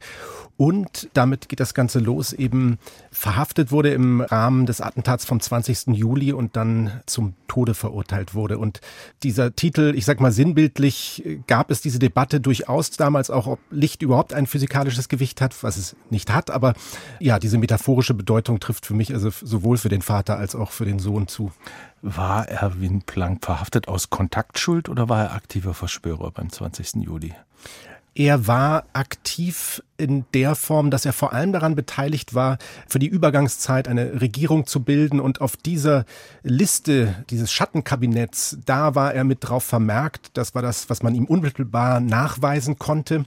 Und 0.56 1.08
damit 1.14 1.48
geht 1.48 1.60
das 1.60 1.74
Ganze 1.74 1.98
los, 1.98 2.32
eben 2.32 2.78
verhaftet 3.10 3.72
wurde 3.72 3.92
im 3.92 4.20
Rahmen 4.20 4.66
des 4.66 4.80
Attentats 4.80 5.24
vom 5.24 5.40
20. 5.40 5.88
Juli 5.88 6.32
und 6.32 6.56
dann 6.56 7.00
zum 7.06 7.34
Tode 7.48 7.74
verurteilt 7.74 8.34
wurde. 8.34 8.58
Und 8.58 8.80
dieser 9.22 9.56
Titel, 9.56 9.92
ich 9.96 10.04
sag 10.04 10.20
mal 10.20 10.30
sinnbildlich, 10.30 11.24
gab 11.46 11.70
es 11.70 11.80
diese 11.80 11.98
Debatte 11.98 12.40
durchaus 12.40 12.90
damals 12.90 13.30
auch, 13.30 13.46
ob 13.46 13.58
Licht 13.70 14.02
überhaupt 14.02 14.34
ein 14.34 14.46
physikalisches 14.46 15.08
Gewicht 15.08 15.40
hat, 15.40 15.62
was 15.62 15.76
es 15.76 15.96
nicht 16.12 16.32
hat. 16.32 16.50
Aber 16.50 16.74
ja, 17.18 17.40
diese 17.40 17.58
metaphorische 17.58 18.14
Bedeutung 18.14 18.60
trifft 18.60 18.86
für 18.86 18.94
mich 18.94 19.12
also 19.12 19.30
sowohl 19.30 19.78
für 19.78 19.88
den 19.88 20.02
Vater 20.02 20.38
als 20.38 20.54
auch 20.54 20.70
für 20.70 20.84
den 20.84 21.00
Sohn 21.00 21.26
zu. 21.26 21.50
War 22.02 22.48
Erwin 22.48 23.02
Planck 23.02 23.44
verhaftet 23.44 23.88
aus 23.88 24.10
Kontaktschuld 24.10 24.88
oder 24.88 25.08
war 25.08 25.24
er 25.24 25.34
aktiver 25.34 25.74
Verschwörer 25.74 26.30
beim 26.30 26.50
20. 26.50 27.02
Juli? 27.02 27.34
Er 28.14 28.46
war 28.46 28.84
aktiv 28.92 29.82
in 29.96 30.26
der 30.34 30.54
Form, 30.54 30.90
dass 30.90 31.06
er 31.06 31.14
vor 31.14 31.32
allem 31.32 31.52
daran 31.52 31.74
beteiligt 31.74 32.34
war, 32.34 32.58
für 32.86 32.98
die 32.98 33.06
Übergangszeit 33.06 33.88
eine 33.88 34.20
Regierung 34.20 34.66
zu 34.66 34.82
bilden. 34.82 35.18
Und 35.18 35.40
auf 35.40 35.56
dieser 35.56 36.04
Liste 36.42 37.24
dieses 37.30 37.50
Schattenkabinetts, 37.50 38.58
da 38.66 38.94
war 38.94 39.14
er 39.14 39.24
mit 39.24 39.38
drauf 39.40 39.64
vermerkt. 39.64 40.30
Das 40.34 40.54
war 40.54 40.60
das, 40.60 40.90
was 40.90 41.02
man 41.02 41.14
ihm 41.14 41.24
unmittelbar 41.24 42.00
nachweisen 42.00 42.78
konnte. 42.78 43.24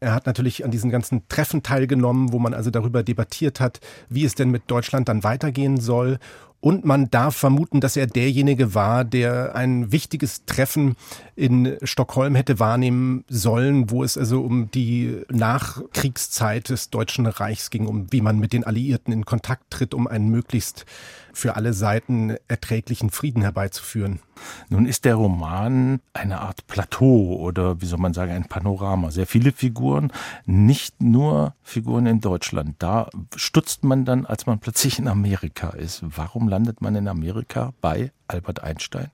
Er 0.00 0.12
hat 0.12 0.26
natürlich 0.26 0.62
an 0.62 0.70
diesen 0.70 0.90
ganzen 0.90 1.26
Treffen 1.28 1.62
teilgenommen, 1.62 2.30
wo 2.32 2.38
man 2.38 2.52
also 2.52 2.70
darüber 2.70 3.02
debattiert 3.02 3.60
hat, 3.60 3.80
wie 4.10 4.24
es 4.24 4.34
denn 4.34 4.50
mit 4.50 4.70
Deutschland 4.70 5.08
dann 5.08 5.24
weitergehen 5.24 5.80
soll. 5.80 6.18
Und 6.60 6.84
man 6.84 7.08
darf 7.08 7.36
vermuten, 7.36 7.80
dass 7.80 7.96
er 7.96 8.08
derjenige 8.08 8.74
war, 8.74 9.04
der 9.04 9.54
ein 9.54 9.92
wichtiges 9.92 10.44
Treffen 10.44 10.96
in 11.36 11.76
Stockholm 11.84 12.34
hätte 12.34 12.58
wahrnehmen 12.58 13.24
sollen, 13.28 13.90
wo 13.90 14.02
es 14.02 14.18
also 14.18 14.42
um 14.42 14.68
die 14.72 15.22
Nachkriegszeit 15.30 16.68
des 16.68 16.90
Deutschen 16.90 17.26
Reichs 17.26 17.70
ging, 17.70 17.86
um 17.86 18.12
wie 18.12 18.22
man 18.22 18.40
mit 18.40 18.52
den 18.52 18.64
Alliierten 18.64 19.12
in 19.12 19.24
Kontakt 19.24 19.70
tritt, 19.70 19.94
um 19.94 20.08
einen 20.08 20.30
möglichst 20.30 20.84
für 21.32 21.54
alle 21.54 21.72
Seiten 21.72 22.36
erträglichen 22.48 23.10
Frieden 23.10 23.42
herbeizuführen. 23.42 24.18
Nun 24.68 24.86
ist 24.86 25.04
der 25.04 25.14
Roman 25.14 26.00
eine 26.12 26.40
Art 26.40 26.66
Plateau 26.66 27.36
oder 27.36 27.80
wie 27.80 27.86
soll 27.86 27.98
man 27.98 28.14
sagen, 28.14 28.32
ein 28.32 28.44
Panorama. 28.44 29.10
Sehr 29.10 29.26
viele 29.26 29.52
Figuren, 29.52 30.12
nicht 30.46 31.02
nur 31.02 31.54
Figuren 31.62 32.06
in 32.06 32.20
Deutschland. 32.20 32.76
Da 32.78 33.08
stutzt 33.36 33.84
man 33.84 34.04
dann, 34.04 34.26
als 34.26 34.46
man 34.46 34.58
plötzlich 34.58 34.98
in 34.98 35.08
Amerika 35.08 35.70
ist. 35.70 36.02
Warum 36.02 36.48
landet 36.48 36.80
man 36.80 36.94
in 36.96 37.08
Amerika 37.08 37.72
bei 37.80 38.12
Albert 38.26 38.62
Einstein? 38.62 39.08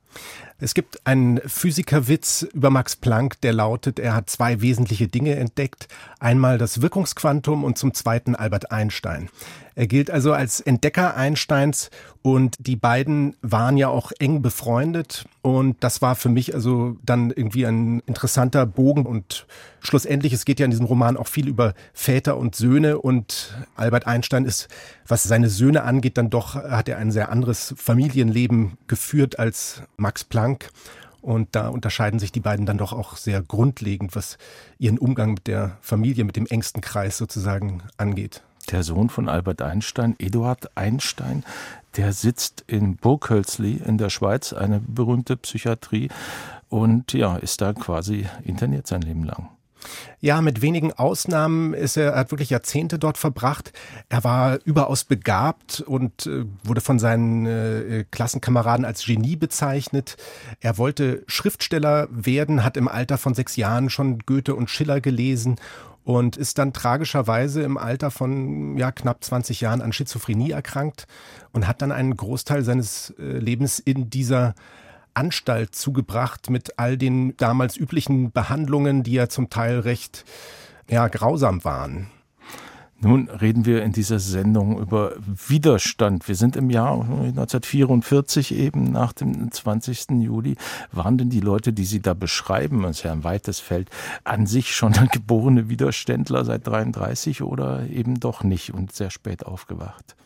Es 0.58 0.74
gibt 0.74 1.06
einen 1.06 1.40
Physikerwitz 1.46 2.42
über 2.52 2.70
Max 2.70 2.96
Planck, 2.96 3.40
der 3.40 3.52
lautet, 3.52 3.98
er 3.98 4.14
hat 4.14 4.30
zwei 4.30 4.60
wesentliche 4.60 5.08
Dinge 5.08 5.36
entdeckt. 5.36 5.88
Einmal 6.20 6.58
das 6.58 6.80
Wirkungsquantum 6.80 7.64
und 7.64 7.76
zum 7.76 7.94
zweiten 7.94 8.34
Albert 8.34 8.70
Einstein. 8.70 9.28
Er 9.76 9.88
gilt 9.88 10.10
also 10.10 10.32
als 10.32 10.60
Entdecker 10.60 11.16
Einsteins 11.16 11.90
und 12.22 12.56
die 12.60 12.76
beiden 12.76 13.36
waren 13.42 13.76
ja 13.76 13.88
auch 13.88 14.12
eng 14.18 14.40
befreundet 14.40 15.24
und 15.42 15.82
das 15.82 16.00
war 16.00 16.14
für 16.14 16.28
mich 16.28 16.54
also 16.54 16.96
dann 17.04 17.30
irgendwie 17.30 17.66
ein 17.66 18.00
interessanter 18.06 18.66
Bogen 18.66 19.04
und 19.04 19.46
schlussendlich, 19.80 20.32
es 20.32 20.44
geht 20.44 20.60
ja 20.60 20.64
in 20.64 20.70
diesem 20.70 20.86
Roman 20.86 21.16
auch 21.16 21.26
viel 21.26 21.48
über 21.48 21.74
Väter 21.92 22.36
und 22.36 22.54
Söhne 22.54 22.98
und 22.98 23.54
Albert 23.74 24.06
Einstein 24.06 24.44
ist, 24.44 24.68
was 25.08 25.24
seine 25.24 25.48
Söhne 25.48 25.82
angeht, 25.82 26.18
dann 26.18 26.30
doch 26.30 26.54
hat 26.54 26.88
er 26.88 26.98
ein 26.98 27.10
sehr 27.10 27.30
anderes 27.30 27.74
Familienleben 27.76 28.78
geführt 28.86 29.38
als 29.38 29.82
Max 29.96 30.24
Planck. 30.24 30.70
Und 31.20 31.56
da 31.56 31.68
unterscheiden 31.68 32.20
sich 32.20 32.32
die 32.32 32.40
beiden 32.40 32.66
dann 32.66 32.76
doch 32.76 32.92
auch 32.92 33.16
sehr 33.16 33.40
grundlegend, 33.40 34.14
was 34.14 34.36
ihren 34.78 34.98
Umgang 34.98 35.32
mit 35.32 35.46
der 35.46 35.78
Familie, 35.80 36.24
mit 36.24 36.36
dem 36.36 36.44
engsten 36.44 36.82
Kreis 36.82 37.16
sozusagen 37.16 37.82
angeht 37.96 38.42
der 38.66 38.82
Sohn 38.82 39.08
von 39.08 39.28
Albert 39.28 39.62
Einstein, 39.62 40.16
Eduard 40.18 40.76
Einstein, 40.76 41.44
der 41.96 42.12
sitzt 42.12 42.64
in 42.66 42.96
Burghölzli 42.96 43.80
in 43.84 43.98
der 43.98 44.10
Schweiz, 44.10 44.52
eine 44.52 44.80
berühmte 44.80 45.36
Psychiatrie, 45.36 46.08
und 46.68 47.12
ja, 47.12 47.36
ist 47.36 47.60
da 47.60 47.72
quasi 47.72 48.26
interniert 48.42 48.86
sein 48.86 49.02
Leben 49.02 49.24
lang. 49.24 49.53
Ja, 50.20 50.40
mit 50.40 50.62
wenigen 50.62 50.92
Ausnahmen 50.92 51.74
ist 51.74 51.96
er, 51.96 52.12
er 52.12 52.20
hat 52.20 52.30
wirklich 52.30 52.50
Jahrzehnte 52.50 52.98
dort 52.98 53.18
verbracht. 53.18 53.72
Er 54.08 54.24
war 54.24 54.58
überaus 54.64 55.04
begabt 55.04 55.80
und 55.80 56.26
äh, 56.26 56.44
wurde 56.62 56.80
von 56.80 56.98
seinen 56.98 57.46
äh, 57.46 58.04
Klassenkameraden 58.10 58.84
als 58.84 59.04
Genie 59.04 59.36
bezeichnet. 59.36 60.16
Er 60.60 60.78
wollte 60.78 61.24
Schriftsteller 61.26 62.08
werden, 62.10 62.64
hat 62.64 62.76
im 62.76 62.88
Alter 62.88 63.18
von 63.18 63.34
sechs 63.34 63.56
Jahren 63.56 63.90
schon 63.90 64.20
Goethe 64.20 64.54
und 64.54 64.70
Schiller 64.70 65.00
gelesen 65.00 65.56
und 66.04 66.36
ist 66.36 66.58
dann 66.58 66.72
tragischerweise 66.72 67.62
im 67.62 67.78
Alter 67.78 68.10
von 68.10 68.76
ja, 68.76 68.92
knapp 68.92 69.24
20 69.24 69.60
Jahren 69.62 69.80
an 69.80 69.92
Schizophrenie 69.92 70.50
erkrankt 70.50 71.06
und 71.52 71.66
hat 71.66 71.82
dann 71.82 71.92
einen 71.92 72.16
Großteil 72.16 72.62
seines 72.62 73.14
äh, 73.18 73.22
Lebens 73.22 73.78
in 73.78 74.10
dieser 74.10 74.54
Anstalt 75.14 75.74
zugebracht 75.74 76.50
mit 76.50 76.78
all 76.78 76.96
den 76.96 77.36
damals 77.36 77.76
üblichen 77.76 78.32
Behandlungen, 78.32 79.02
die 79.02 79.12
ja 79.12 79.28
zum 79.28 79.50
Teil 79.50 79.80
recht 79.80 80.24
ja, 80.88 81.08
grausam 81.08 81.64
waren. 81.64 82.10
Nun 83.04 83.28
reden 83.28 83.66
wir 83.66 83.82
in 83.82 83.92
dieser 83.92 84.18
Sendung 84.18 84.78
über 84.78 85.12
Widerstand. 85.18 86.26
Wir 86.26 86.36
sind 86.36 86.56
im 86.56 86.70
Jahr 86.70 87.02
1944 87.02 88.54
eben 88.54 88.92
nach 88.92 89.12
dem 89.12 89.52
20. 89.52 90.22
Juli. 90.22 90.56
Waren 90.90 91.18
denn 91.18 91.28
die 91.28 91.40
Leute, 91.40 91.74
die 91.74 91.84
Sie 91.84 92.00
da 92.00 92.14
beschreiben, 92.14 92.82
das 92.82 92.98
ist 92.98 93.02
ja 93.02 93.12
ein 93.12 93.22
weites 93.22 93.60
Feld, 93.60 93.90
an 94.24 94.46
sich 94.46 94.74
schon 94.74 94.92
geborene 95.12 95.68
Widerständler 95.68 96.46
seit 96.46 96.66
33 96.66 97.42
oder 97.42 97.86
eben 97.90 98.20
doch 98.20 98.42
nicht 98.42 98.72
und 98.72 98.92
sehr 98.92 99.10
spät 99.10 99.44
aufgewacht? 99.44 100.16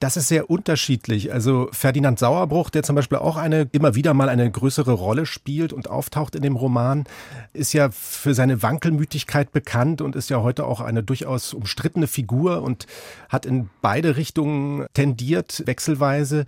Das 0.00 0.16
ist 0.16 0.28
sehr 0.28 0.50
unterschiedlich. 0.50 1.32
Also 1.32 1.68
Ferdinand 1.72 2.18
Sauerbruch, 2.18 2.70
der 2.70 2.82
zum 2.82 2.96
Beispiel 2.96 3.18
auch 3.18 3.36
eine 3.36 3.68
immer 3.72 3.94
wieder 3.94 4.12
mal 4.12 4.28
eine 4.28 4.50
größere 4.50 4.92
Rolle 4.92 5.24
spielt 5.24 5.72
und 5.72 5.88
auftaucht 5.88 6.34
in 6.34 6.42
dem 6.42 6.56
Roman, 6.56 7.04
ist 7.52 7.72
ja 7.72 7.90
für 7.90 8.34
seine 8.34 8.62
Wankelmütigkeit 8.62 9.52
bekannt 9.52 10.00
und 10.00 10.16
ist 10.16 10.30
ja 10.30 10.42
heute 10.42 10.66
auch 10.66 10.80
eine 10.80 11.02
durchaus 11.02 11.54
umstrittene 11.54 12.06
Figur 12.06 12.62
und 12.62 12.86
hat 13.28 13.46
in 13.46 13.70
beide 13.82 14.16
Richtungen 14.16 14.86
tendiert, 14.94 15.62
wechselweise. 15.66 16.44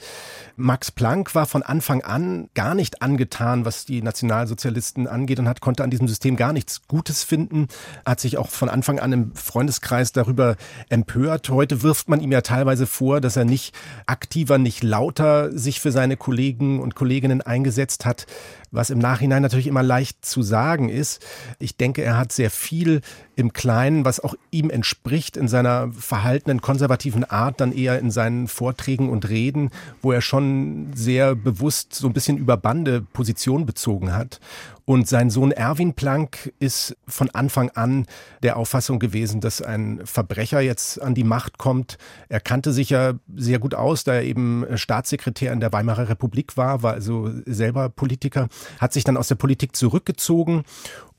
Max 0.56 0.90
Planck 0.90 1.34
war 1.34 1.46
von 1.46 1.62
Anfang 1.62 2.02
an 2.02 2.48
gar 2.54 2.74
nicht 2.74 3.02
angetan, 3.02 3.64
was 3.64 3.84
die 3.84 4.02
Nationalsozialisten 4.02 5.06
angeht 5.06 5.38
und 5.38 5.48
hat, 5.48 5.60
konnte 5.60 5.84
an 5.84 5.90
diesem 5.90 6.08
System 6.08 6.36
gar 6.36 6.52
nichts 6.52 6.82
Gutes 6.88 7.22
finden, 7.22 7.68
hat 8.04 8.20
sich 8.20 8.38
auch 8.38 8.48
von 8.48 8.68
Anfang 8.68 8.98
an 8.98 9.12
im 9.12 9.34
Freundeskreis 9.34 10.12
darüber 10.12 10.56
empört. 10.88 11.48
Heute 11.48 11.82
wirft 11.82 12.08
man 12.08 12.20
ihm 12.20 12.32
ja 12.32 12.40
teilweise 12.40 12.86
vor, 12.86 13.20
dass 13.36 13.42
er 13.42 13.44
nicht 13.44 13.74
aktiver, 14.06 14.56
nicht 14.56 14.82
lauter 14.82 15.56
sich 15.56 15.80
für 15.80 15.92
seine 15.92 16.16
Kollegen 16.16 16.80
und 16.80 16.94
Kolleginnen 16.94 17.42
eingesetzt 17.42 18.06
hat, 18.06 18.26
was 18.70 18.90
im 18.90 18.98
Nachhinein 18.98 19.42
natürlich 19.42 19.66
immer 19.66 19.82
leicht 19.82 20.24
zu 20.24 20.42
sagen 20.42 20.88
ist. 20.88 21.24
Ich 21.58 21.76
denke, 21.76 22.02
er 22.02 22.16
hat 22.16 22.32
sehr 22.32 22.50
viel 22.50 23.00
im 23.36 23.52
Kleinen, 23.52 24.04
was 24.04 24.20
auch 24.20 24.34
ihm 24.50 24.70
entspricht 24.70 25.36
in 25.36 25.46
seiner 25.48 25.92
verhaltenen 25.92 26.60
konservativen 26.60 27.24
Art, 27.24 27.60
dann 27.60 27.72
eher 27.72 27.98
in 27.98 28.10
seinen 28.10 28.48
Vorträgen 28.48 29.10
und 29.10 29.28
Reden, 29.28 29.70
wo 30.02 30.12
er 30.12 30.22
schon 30.22 30.90
sehr 30.94 31.34
bewusst 31.34 31.94
so 31.94 32.06
ein 32.06 32.14
bisschen 32.14 32.38
über 32.38 32.56
Bande 32.56 33.02
Position 33.02 33.66
bezogen 33.66 34.14
hat. 34.14 34.40
Und 34.86 35.08
sein 35.08 35.30
Sohn 35.30 35.50
Erwin 35.50 35.94
Planck 35.94 36.52
ist 36.60 36.96
von 37.08 37.28
Anfang 37.30 37.70
an 37.70 38.06
der 38.44 38.56
Auffassung 38.56 39.00
gewesen, 39.00 39.40
dass 39.40 39.60
ein 39.60 40.00
Verbrecher 40.04 40.60
jetzt 40.60 41.02
an 41.02 41.12
die 41.12 41.24
Macht 41.24 41.58
kommt. 41.58 41.98
Er 42.28 42.38
kannte 42.38 42.72
sich 42.72 42.90
ja 42.90 43.14
sehr 43.34 43.58
gut 43.58 43.74
aus, 43.74 44.04
da 44.04 44.14
er 44.14 44.22
eben 44.22 44.64
Staatssekretär 44.76 45.52
in 45.52 45.58
der 45.58 45.72
Weimarer 45.72 46.08
Republik 46.08 46.56
war, 46.56 46.84
war 46.84 46.92
also 46.92 47.32
selber 47.46 47.88
Politiker, 47.88 48.48
hat 48.78 48.92
sich 48.92 49.04
dann 49.04 49.16
aus 49.16 49.28
der 49.28 49.34
Politik 49.36 49.76
zurückgezogen 49.76 50.64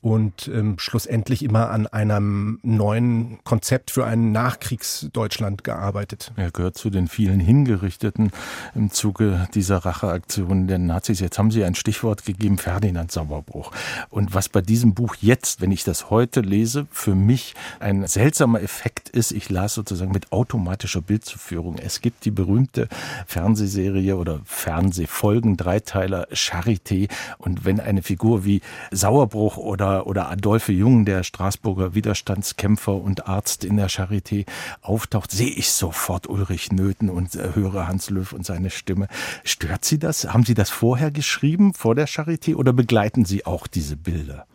und 0.00 0.48
ähm, 0.54 0.78
schlussendlich 0.78 1.42
immer 1.42 1.70
an 1.70 1.88
einem 1.88 2.60
neuen 2.62 3.38
Konzept 3.42 3.90
für 3.90 4.06
ein 4.06 4.30
Nachkriegsdeutschland 4.30 5.64
gearbeitet. 5.64 6.32
Er 6.36 6.52
gehört 6.52 6.78
zu 6.78 6.88
den 6.90 7.08
vielen 7.08 7.40
Hingerichteten 7.40 8.30
im 8.76 8.92
Zuge 8.92 9.48
dieser 9.54 9.78
Racheaktion 9.78 10.68
der 10.68 10.78
Nazis. 10.78 11.18
Jetzt 11.18 11.38
haben 11.38 11.50
Sie 11.50 11.64
ein 11.64 11.74
Stichwort 11.74 12.24
gegeben, 12.24 12.58
Ferdinand 12.58 13.10
Sauerbruch. 13.10 13.72
Und 14.08 14.34
was 14.34 14.48
bei 14.48 14.60
diesem 14.60 14.94
Buch 14.94 15.16
jetzt, 15.20 15.60
wenn 15.60 15.72
ich 15.72 15.82
das 15.82 16.10
heute 16.10 16.42
lese, 16.42 16.86
für 16.92 17.16
mich 17.16 17.54
ein 17.80 18.06
seltsamer 18.06 18.62
Effekt 18.62 19.08
ist, 19.08 19.32
ich 19.32 19.50
las 19.50 19.74
sozusagen 19.74 20.12
mit 20.12 20.30
automatischer 20.30 21.00
Bildzuführung. 21.00 21.76
Es 21.78 22.00
gibt 22.00 22.24
die 22.24 22.30
berühmte 22.30 22.88
Fernsehserie 23.26 24.16
oder 24.16 24.40
Fernsehfolgen, 24.44 25.56
Dreiteiler 25.56 26.28
Charité. 26.32 27.10
Und 27.38 27.64
wenn 27.64 27.80
eine 27.80 28.02
Figur 28.02 28.44
wie 28.44 28.60
Sauerbruch 28.92 29.56
oder 29.56 29.87
oder, 29.88 30.06
oder 30.06 30.28
Adolphe 30.28 30.72
Jung, 30.72 31.04
der 31.04 31.22
Straßburger 31.22 31.94
Widerstandskämpfer 31.94 32.94
und 32.94 33.26
Arzt 33.26 33.64
in 33.64 33.76
der 33.76 33.88
Charité, 33.88 34.44
auftaucht, 34.82 35.30
sehe 35.30 35.50
ich 35.50 35.70
sofort 35.70 36.28
Ulrich 36.28 36.72
Nöthen 36.72 37.08
und 37.08 37.34
äh, 37.34 37.54
höre 37.54 37.88
Hans 37.88 38.10
Löw 38.10 38.32
und 38.32 38.44
seine 38.44 38.70
Stimme. 38.70 39.08
Stört 39.44 39.84
Sie 39.84 39.98
das? 39.98 40.32
Haben 40.32 40.44
Sie 40.44 40.54
das 40.54 40.70
vorher 40.70 41.10
geschrieben, 41.10 41.74
vor 41.74 41.94
der 41.94 42.08
Charité, 42.08 42.54
oder 42.54 42.72
begleiten 42.72 43.24
Sie 43.24 43.46
auch 43.46 43.66
diese 43.66 43.96
Bilder? 43.96 44.46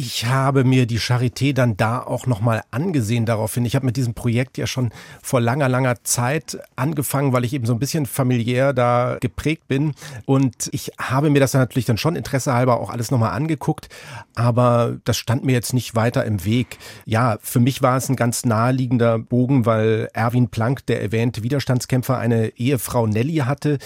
Ich 0.00 0.26
habe 0.26 0.62
mir 0.62 0.86
die 0.86 1.00
Charité 1.00 1.52
dann 1.52 1.76
da 1.76 2.00
auch 2.00 2.28
nochmal 2.28 2.62
angesehen 2.70 3.26
daraufhin. 3.26 3.64
Ich 3.64 3.74
habe 3.74 3.84
mit 3.84 3.96
diesem 3.96 4.14
Projekt 4.14 4.56
ja 4.56 4.68
schon 4.68 4.92
vor 5.24 5.40
langer, 5.40 5.68
langer 5.68 6.04
Zeit 6.04 6.56
angefangen, 6.76 7.32
weil 7.32 7.44
ich 7.44 7.52
eben 7.52 7.66
so 7.66 7.72
ein 7.72 7.80
bisschen 7.80 8.06
familiär 8.06 8.72
da 8.72 9.16
geprägt 9.20 9.66
bin. 9.66 9.94
Und 10.24 10.68
ich 10.70 10.92
habe 11.00 11.30
mir 11.30 11.40
das 11.40 11.50
dann 11.50 11.62
natürlich 11.62 11.86
dann 11.86 11.98
schon 11.98 12.14
interessehalber 12.14 12.78
auch 12.78 12.90
alles 12.90 13.10
nochmal 13.10 13.32
angeguckt. 13.32 13.88
Aber 14.36 14.98
das 15.02 15.16
stand 15.16 15.42
mir 15.42 15.50
jetzt 15.50 15.74
nicht 15.74 15.96
weiter 15.96 16.24
im 16.24 16.44
Weg. 16.44 16.78
Ja, 17.04 17.36
für 17.42 17.58
mich 17.58 17.82
war 17.82 17.96
es 17.96 18.08
ein 18.08 18.14
ganz 18.14 18.44
naheliegender 18.44 19.18
Bogen, 19.18 19.66
weil 19.66 20.10
Erwin 20.12 20.46
Planck, 20.46 20.86
der 20.86 21.02
erwähnte 21.02 21.42
Widerstandskämpfer, 21.42 22.16
eine 22.16 22.50
Ehefrau 22.50 23.08
Nelly 23.08 23.38
hatte, 23.38 23.78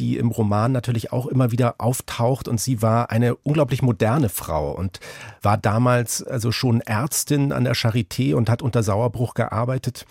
die 0.00 0.16
im 0.16 0.32
Roman 0.32 0.72
natürlich 0.72 1.12
auch 1.12 1.26
immer 1.26 1.52
wieder 1.52 1.76
auftaucht. 1.78 2.48
Und 2.48 2.60
sie 2.60 2.82
war 2.82 3.12
eine 3.12 3.36
unglaublich 3.36 3.82
moderne 3.82 4.30
Frau 4.30 4.72
und 4.72 4.98
war 5.42 5.59
damals 5.60 6.22
also 6.22 6.52
schon 6.52 6.80
Ärztin 6.80 7.52
an 7.52 7.64
der 7.64 7.74
Charité 7.74 8.34
und 8.34 8.50
hat 8.50 8.62
unter 8.62 8.82
Sauerbruch 8.82 9.34
gearbeitet. 9.34 10.06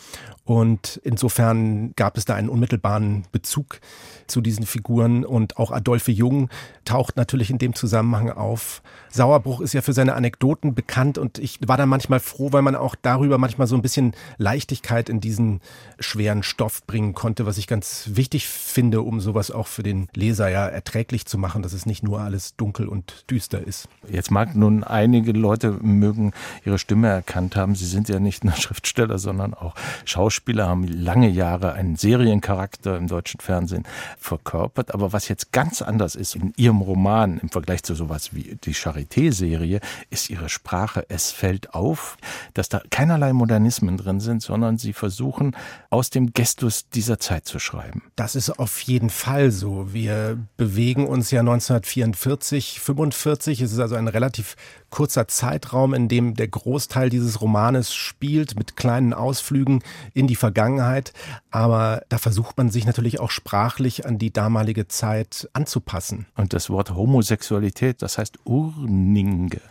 Und 0.50 1.00
insofern 1.04 1.94
gab 1.96 2.18
es 2.18 2.26
da 2.26 2.34
einen 2.34 2.50
unmittelbaren 2.50 3.24
Bezug 3.32 3.82
zu 4.26 4.42
diesen 4.42 4.66
Figuren 4.66 5.24
und 5.24 5.58
auch 5.58 5.72
Adolphe 5.72 6.12
Jung 6.12 6.50
taucht 6.86 7.18
natürlich 7.18 7.52
in 7.52 7.60
dem 7.60 7.76
Zusammenhang 7.76 8.32
auf. 8.32 8.82
Sauerbruch 9.12 9.62
ist 9.62 9.74
ja 9.74 9.82
für 9.82 9.94
seine 9.94 10.16
Anekdoten 10.16 10.74
bekannt 10.74 11.20
und 11.20 11.38
ich 11.38 11.60
war 11.68 11.78
da 11.78 11.86
manchmal 11.86 12.20
froh, 12.20 12.52
weil 12.52 12.64
man 12.64 12.76
auch 12.76 12.96
darüber 13.00 13.38
manchmal 13.38 13.68
so 13.68 13.76
ein 13.76 13.84
bisschen 13.84 14.16
Leichtigkeit 14.38 15.08
in 15.08 15.20
diesen 15.20 15.62
schweren 16.00 16.42
Stoff 16.42 16.84
bringen 16.88 17.14
konnte, 17.14 17.46
was 17.46 17.60
ich 17.60 17.68
ganz 17.68 18.10
wichtig 18.14 18.48
finde, 18.48 19.04
um 19.04 19.20
sowas 19.20 19.52
auch 19.52 19.68
für 19.68 19.84
den 19.84 20.08
Leser 20.16 20.50
ja 20.50 20.68
erträglich 20.68 21.28
zu 21.28 21.38
machen, 21.38 21.62
dass 21.62 21.74
es 21.74 21.86
nicht 21.86 22.02
nur 22.02 22.22
alles 22.22 22.56
dunkel 22.56 22.88
und 22.88 23.30
düster 23.30 23.66
ist. 23.66 23.88
Jetzt 24.10 24.32
mag 24.32 24.56
nun 24.56 24.84
einige 24.84 25.32
Leute 25.32 25.78
mögen 25.82 26.32
ihre 26.66 26.80
Stimme 26.80 27.08
erkannt 27.08 27.56
haben. 27.56 27.76
Sie 27.76 27.86
sind 27.86 28.10
ja 28.10 28.20
nicht 28.20 28.44
nur 28.44 28.54
Schriftsteller, 28.56 29.20
sondern 29.20 29.54
auch 29.54 29.76
Schauspieler, 30.06 30.39
haben 30.48 30.88
lange 30.88 31.30
Jahre 31.30 31.74
einen 31.74 31.96
Seriencharakter 31.96 32.98
im 32.98 33.08
deutschen 33.08 33.40
Fernsehen 33.40 33.84
verkörpert. 34.20 34.94
Aber 34.94 35.14
was 35.14 35.28
jetzt 35.28 35.52
ganz 35.52 35.82
anders 35.82 36.16
ist 36.16 36.36
in 36.36 36.54
Ihrem 36.58 36.82
Roman 36.82 37.40
im 37.40 37.50
Vergleich 37.50 37.84
zu 37.84 37.96
sowas 37.96 38.34
wie 38.34 38.58
die 38.64 38.74
Charité-Serie, 38.74 39.80
ist 40.10 40.30
Ihre 40.30 40.50
Sprache. 40.50 41.06
Es 41.10 41.32
fällt 41.32 41.74
auf, 41.74 42.18
dass 42.54 42.70
da 42.70 42.82
keinerlei 42.90 43.34
Modernismen 43.34 43.98
drin 43.98 44.20
sind, 44.20 44.42
sondern 44.42 44.78
Sie 44.78 44.94
versuchen, 44.94 45.56
aus 45.90 46.10
dem 46.10 46.34
Gestus 46.34 46.90
dieser 46.90 47.20
Zeit 47.20 47.46
zu 47.46 47.60
schreiben. 47.60 48.04
Das 48.16 48.36
ist 48.36 48.60
auf 48.60 48.82
jeden 48.82 49.10
Fall 49.10 49.52
so. 49.52 49.94
Wir 49.94 50.38
bewegen 50.58 51.08
uns 51.08 51.32
ja 51.32 51.42
1944, 51.42 52.80
45. 52.80 53.62
Es 53.62 53.72
ist 53.72 53.80
also 53.80 53.96
ein 53.96 54.08
relativ 54.08 54.56
kurzer 54.90 55.28
Zeitraum, 55.28 55.94
in 55.94 56.08
dem 56.08 56.36
der 56.36 56.48
Großteil 56.48 57.10
dieses 57.10 57.42
Romanes 57.42 57.94
spielt, 57.94 58.58
mit 58.58 58.76
kleinen 58.76 59.14
Ausflügen 59.14 59.84
in 60.14 60.28
die 60.30 60.36
Vergangenheit. 60.36 61.12
Aber 61.52 62.04
da 62.10 62.18
versucht 62.18 62.58
man 62.58 62.70
sich 62.70 62.86
natürlich 62.86 63.20
auch 63.20 63.32
sprachlich 63.32 64.06
an 64.06 64.18
die 64.18 64.32
damalige 64.32 64.88
Zeit 64.88 65.50
anzupassen. 65.54 66.28
Und 66.38 66.54
das 66.54 66.70
Wort 66.70 66.92
Homosexualität, 66.92 68.02
das 68.02 68.18
heißt 68.18 68.40
Urninge. 68.46 69.62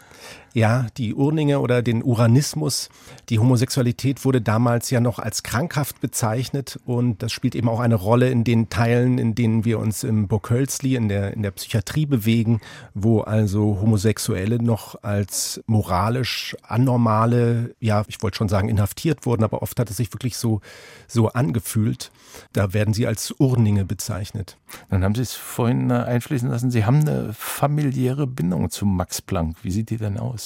Ja, 0.55 0.87
die 0.97 1.15
Urninge 1.15 1.61
oder 1.61 1.83
den 1.83 2.03
Uranismus. 2.03 2.89
Die 3.29 3.39
Homosexualität 3.39 4.25
wurde 4.25 4.41
damals 4.41 4.91
ja 4.91 5.01
noch 5.01 5.19
als 5.19 5.43
krankhaft 5.43 6.01
bezeichnet 6.01 6.79
und 6.87 7.23
das 7.23 7.33
spielt 7.33 7.55
eben 7.55 7.69
auch 7.69 7.81
eine 7.81 7.95
Rolle 7.95 8.31
in 8.31 8.45
den 8.45 8.71
Teilen, 8.71 9.19
in 9.19 9.35
denen 9.35 9.65
wir 9.65 9.79
uns 9.79 10.05
im 10.05 10.27
Burkölzli, 10.27 10.97
in 10.97 11.09
der, 11.09 11.35
in 11.35 11.43
der 11.43 11.51
Psychiatrie 11.51 12.07
bewegen, 12.07 12.61
wo 12.95 13.21
also 13.21 13.79
Homosexuelle 13.81 14.63
noch 14.63 15.03
als 15.03 15.63
moralisch 15.67 16.57
anormale, 16.63 17.75
ja, 17.81 18.05
ich 18.09 18.23
wollte 18.23 18.39
schon 18.39 18.49
sagen, 18.49 18.69
inhaftiert 18.69 19.27
wurden, 19.27 19.45
aber 19.45 19.63
oft 19.63 19.79
hat 19.79 19.91
es 19.91 19.99
sich 19.99 20.13
wirklich 20.13 20.37
so, 20.37 20.61
so 21.07 21.29
angefühlt. 21.29 22.11
Da 22.53 22.73
werden 22.73 22.95
sie 22.95 23.07
als 23.07 23.35
Urninge 23.39 23.85
bezeichnet. 23.85 24.57
Dann 24.91 25.03
haben 25.03 25.15
Sie 25.15 25.23
es 25.23 25.35
vorhin 25.35 25.91
einfließen 25.91 26.49
lassen, 26.49 26.71
Sie 26.71 26.85
haben 26.85 27.01
eine 27.01 27.33
familiäre 27.33 28.27
Bindung 28.27 28.71
zu 28.71 28.87
Max 28.87 29.21
Planck. 29.23 29.57
Wie 29.63 29.71
sieht 29.71 29.91
die 29.91 29.97
denn 29.97 30.19
aus? 30.19 30.38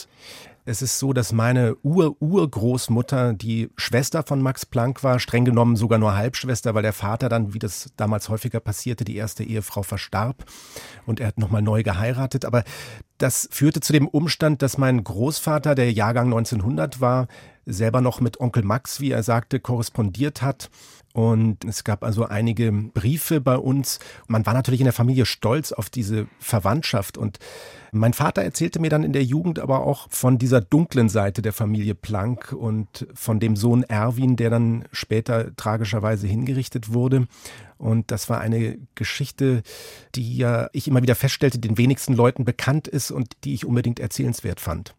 Es 0.64 0.80
ist 0.80 1.00
so, 1.00 1.12
dass 1.12 1.32
meine 1.32 1.76
Ur-Urgroßmutter 1.82 3.32
die 3.32 3.70
Schwester 3.76 4.22
von 4.22 4.40
Max 4.40 4.64
Planck 4.64 5.02
war, 5.02 5.18
streng 5.18 5.44
genommen 5.44 5.74
sogar 5.74 5.98
nur 5.98 6.14
Halbschwester, 6.14 6.72
weil 6.74 6.82
der 6.82 6.92
Vater 6.92 7.28
dann, 7.28 7.52
wie 7.52 7.58
das 7.58 7.92
damals 7.96 8.28
häufiger 8.28 8.60
passierte, 8.60 9.04
die 9.04 9.16
erste 9.16 9.42
Ehefrau 9.42 9.82
verstarb 9.82 10.44
und 11.04 11.18
er 11.18 11.26
hat 11.26 11.38
nochmal 11.38 11.62
neu 11.62 11.82
geheiratet. 11.82 12.44
Aber 12.44 12.62
das 13.18 13.48
führte 13.50 13.80
zu 13.80 13.92
dem 13.92 14.06
Umstand, 14.06 14.62
dass 14.62 14.78
mein 14.78 15.02
Großvater, 15.02 15.74
der 15.74 15.92
Jahrgang 15.92 16.26
1900 16.26 17.00
war, 17.00 17.26
selber 17.66 18.00
noch 18.00 18.20
mit 18.20 18.40
Onkel 18.40 18.62
Max, 18.64 19.00
wie 19.00 19.10
er 19.10 19.22
sagte, 19.22 19.60
korrespondiert 19.60 20.42
hat 20.42 20.70
und 21.12 21.64
es 21.66 21.84
gab 21.84 22.04
also 22.04 22.26
einige 22.26 22.72
Briefe 22.72 23.40
bei 23.40 23.56
uns. 23.56 23.98
Man 24.28 24.46
war 24.46 24.54
natürlich 24.54 24.80
in 24.80 24.86
der 24.86 24.94
Familie 24.94 25.26
stolz 25.26 25.72
auf 25.72 25.90
diese 25.90 26.26
Verwandtschaft. 26.38 27.18
Und 27.18 27.38
mein 27.92 28.14
Vater 28.14 28.42
erzählte 28.42 28.80
mir 28.80 28.88
dann 28.88 29.04
in 29.04 29.12
der 29.12 29.24
Jugend 29.24 29.58
aber 29.58 29.84
auch 29.84 30.06
von 30.10 30.38
dieser 30.38 30.62
dunklen 30.62 31.10
Seite 31.10 31.42
der 31.42 31.52
Familie 31.52 31.94
Planck 31.94 32.52
und 32.52 33.06
von 33.14 33.40
dem 33.40 33.56
Sohn 33.56 33.82
Erwin, 33.82 34.36
der 34.36 34.48
dann 34.48 34.86
später 34.90 35.54
tragischerweise 35.56 36.26
hingerichtet 36.26 36.94
wurde. 36.94 37.26
Und 37.76 38.10
das 38.10 38.30
war 38.30 38.40
eine 38.40 38.78
Geschichte, 38.94 39.62
die 40.14 40.36
ja 40.36 40.70
ich 40.72 40.88
immer 40.88 41.02
wieder 41.02 41.14
feststellte, 41.14 41.58
den 41.58 41.76
wenigsten 41.76 42.14
Leuten 42.14 42.46
bekannt 42.46 42.88
ist 42.88 43.10
und 43.10 43.36
die 43.44 43.52
ich 43.52 43.66
unbedingt 43.66 44.00
erzählenswert 44.00 44.60
fand. 44.60 44.94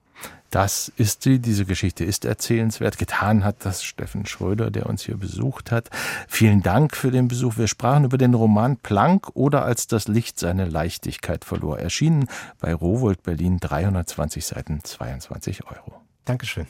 Das 0.54 0.92
ist 0.98 1.24
sie, 1.24 1.40
diese 1.40 1.66
Geschichte 1.66 2.04
ist 2.04 2.26
erzählenswert. 2.26 3.00
Getan 3.00 3.44
hat 3.44 3.66
das 3.66 3.84
Steffen 3.84 4.28
Schröder, 4.28 4.70
der 4.70 4.86
uns 4.86 5.02
hier 5.02 5.18
besucht 5.18 5.72
hat. 5.72 5.90
Vielen 6.28 6.62
Dank 6.62 6.96
für 6.96 7.10
den 7.10 7.28
Besuch. 7.28 7.58
Wir 7.58 7.68
sprachen 7.68 8.04
über 8.04 8.20
den 8.20 8.36
Roman 8.36 8.78
Planck 8.78 9.36
oder 9.36 9.66
als 9.66 9.88
das 9.88 10.08
Licht 10.08 10.40
seine 10.40 10.66
Leichtigkeit 10.66 11.44
verlor. 11.44 11.80
Erschienen 11.80 12.28
bei 12.60 12.72
Rowold 12.72 13.24
Berlin, 13.24 13.60
320 13.60 14.46
Seiten, 14.46 14.84
22 14.84 15.66
Euro. 15.66 16.00
Dankeschön. 16.24 16.68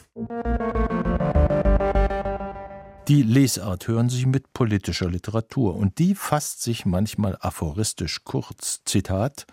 Die 3.10 3.22
Lesart 3.22 3.90
hören 3.90 4.08
Sie 4.08 4.26
mit 4.26 4.54
politischer 4.54 5.10
Literatur 5.10 5.76
und 5.76 6.00
die 6.00 6.16
fasst 6.16 6.62
sich 6.64 6.86
manchmal 6.86 7.38
aphoristisch 7.42 8.24
kurz. 8.24 8.80
Zitat 8.86 9.46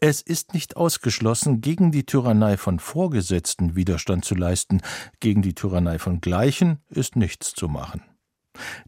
es 0.00 0.22
ist 0.22 0.54
nicht 0.54 0.76
ausgeschlossen, 0.76 1.60
gegen 1.60 1.92
die 1.92 2.04
Tyrannei 2.04 2.56
von 2.56 2.78
Vorgesetzten 2.78 3.76
Widerstand 3.76 4.24
zu 4.24 4.34
leisten, 4.34 4.80
gegen 5.20 5.42
die 5.42 5.54
Tyrannei 5.54 5.98
von 5.98 6.20
Gleichen 6.20 6.78
ist 6.88 7.16
nichts 7.16 7.52
zu 7.52 7.68
machen. 7.68 8.02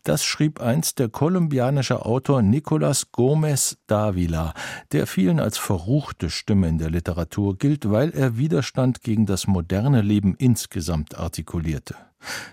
Das 0.03 0.25
schrieb 0.25 0.61
einst 0.61 0.98
der 0.98 1.09
kolumbianische 1.09 2.05
Autor 2.05 2.42
Nicolas 2.42 3.12
Gómez 3.12 3.77
Dávila, 3.88 4.55
der 4.90 5.07
vielen 5.07 5.40
als 5.40 5.59
verruchte 5.59 6.31
Stimme 6.31 6.68
in 6.68 6.79
der 6.79 6.90
Literatur 6.90 7.57
gilt, 7.57 7.90
weil 7.90 8.11
er 8.11 8.37
Widerstand 8.37 9.03
gegen 9.03 9.27
das 9.27 9.46
moderne 9.46 10.03
Leben 10.03 10.35
insgesamt 10.37 11.16
artikulierte. 11.16 11.94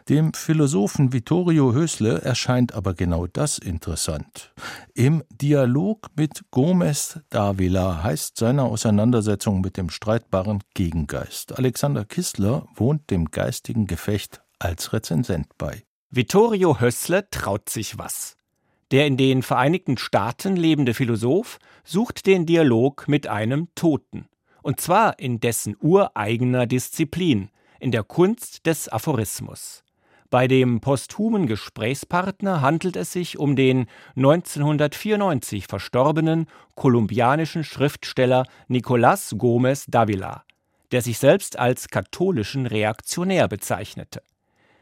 Dem 0.07 0.33
Philosophen 0.33 1.13
Vittorio 1.13 1.73
Hösle 1.73 2.21
erscheint 2.21 2.73
aber 2.73 2.93
genau 2.93 3.27
das 3.27 3.59
interessant. 3.59 4.53
Im 4.95 5.23
Dialog 5.29 6.07
mit 6.15 6.43
Gomez 6.51 7.19
Davila 7.29 8.01
heißt 8.03 8.37
seine 8.37 8.63
Auseinandersetzung 8.63 9.61
mit 9.61 9.77
dem 9.77 9.89
streitbaren 9.89 10.63
Gegengeist. 10.73 11.57
Alexander 11.57 12.05
Kistler 12.05 12.65
wohnt 12.75 13.09
dem 13.11 13.29
geistigen 13.29 13.85
Gefecht 13.85 14.41
als 14.57 14.91
Rezensent 14.91 15.47
bei. 15.57 15.83
Vittorio 16.11 16.79
Hössle 16.79 17.29
traut 17.29 17.69
sich 17.69 17.99
was. 17.99 18.35
Der 18.89 19.05
in 19.05 19.15
den 19.15 19.43
Vereinigten 19.43 19.95
Staaten 19.99 20.55
lebende 20.55 20.95
Philosoph 20.95 21.59
sucht 21.83 22.25
den 22.25 22.47
Dialog 22.47 23.07
mit 23.07 23.27
einem 23.27 23.67
Toten. 23.75 24.27
Und 24.63 24.81
zwar 24.81 25.19
in 25.19 25.39
dessen 25.39 25.77
ureigener 25.79 26.65
Disziplin, 26.65 27.51
in 27.79 27.91
der 27.91 28.03
Kunst 28.03 28.65
des 28.65 28.89
Aphorismus. 28.89 29.83
Bei 30.31 30.47
dem 30.47 30.81
posthumen 30.81 31.45
Gesprächspartner 31.45 32.61
handelt 32.61 32.95
es 32.95 33.11
sich 33.11 33.37
um 33.37 33.55
den 33.55 33.85
1994 34.15 35.67
verstorbenen 35.67 36.47
kolumbianischen 36.73 37.63
Schriftsteller 37.63 38.47
Nicolás 38.67 39.35
Gómez 39.35 39.87
Dávila, 39.87 40.41
der 40.91 41.03
sich 41.03 41.19
selbst 41.19 41.59
als 41.59 41.89
katholischen 41.89 42.65
Reaktionär 42.65 43.47
bezeichnete. 43.47 44.23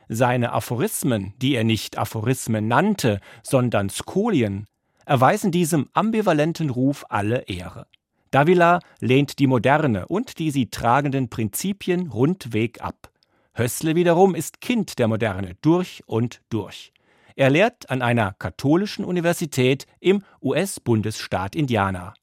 Seine 0.10 0.54
Aphorismen, 0.54 1.34
die 1.42 1.56
er 1.56 1.64
nicht 1.64 1.98
Aphorismen 1.98 2.68
nannte, 2.68 3.20
sondern 3.44 3.90
Skolien, 3.90 4.66
erweisen 5.06 5.52
diesem 5.52 5.88
ambivalenten 5.94 6.70
Ruf 6.70 7.06
alle 7.10 7.44
Ehre. 7.48 7.88
Davila 8.32 8.80
lehnt 9.00 9.40
die 9.40 9.48
Moderne 9.48 10.08
und 10.08 10.40
die 10.40 10.52
sie 10.52 10.70
tragenden 10.70 11.30
Prinzipien 11.30 12.08
rundweg 12.08 12.82
ab. 12.82 13.10
Hössle 13.54 13.96
wiederum 13.96 14.36
ist 14.36 14.62
Kind 14.62 15.00
der 15.00 15.08
Moderne 15.08 15.56
durch 15.62 16.04
und 16.06 16.42
durch. 16.50 16.92
Er 17.36 17.50
lehrt 17.50 17.90
an 17.90 18.02
einer 18.02 18.34
katholischen 18.34 19.06
Universität 19.06 19.86
im 20.00 20.24
US-Bundesstaat 20.42 21.56
Indiana. 21.56 22.14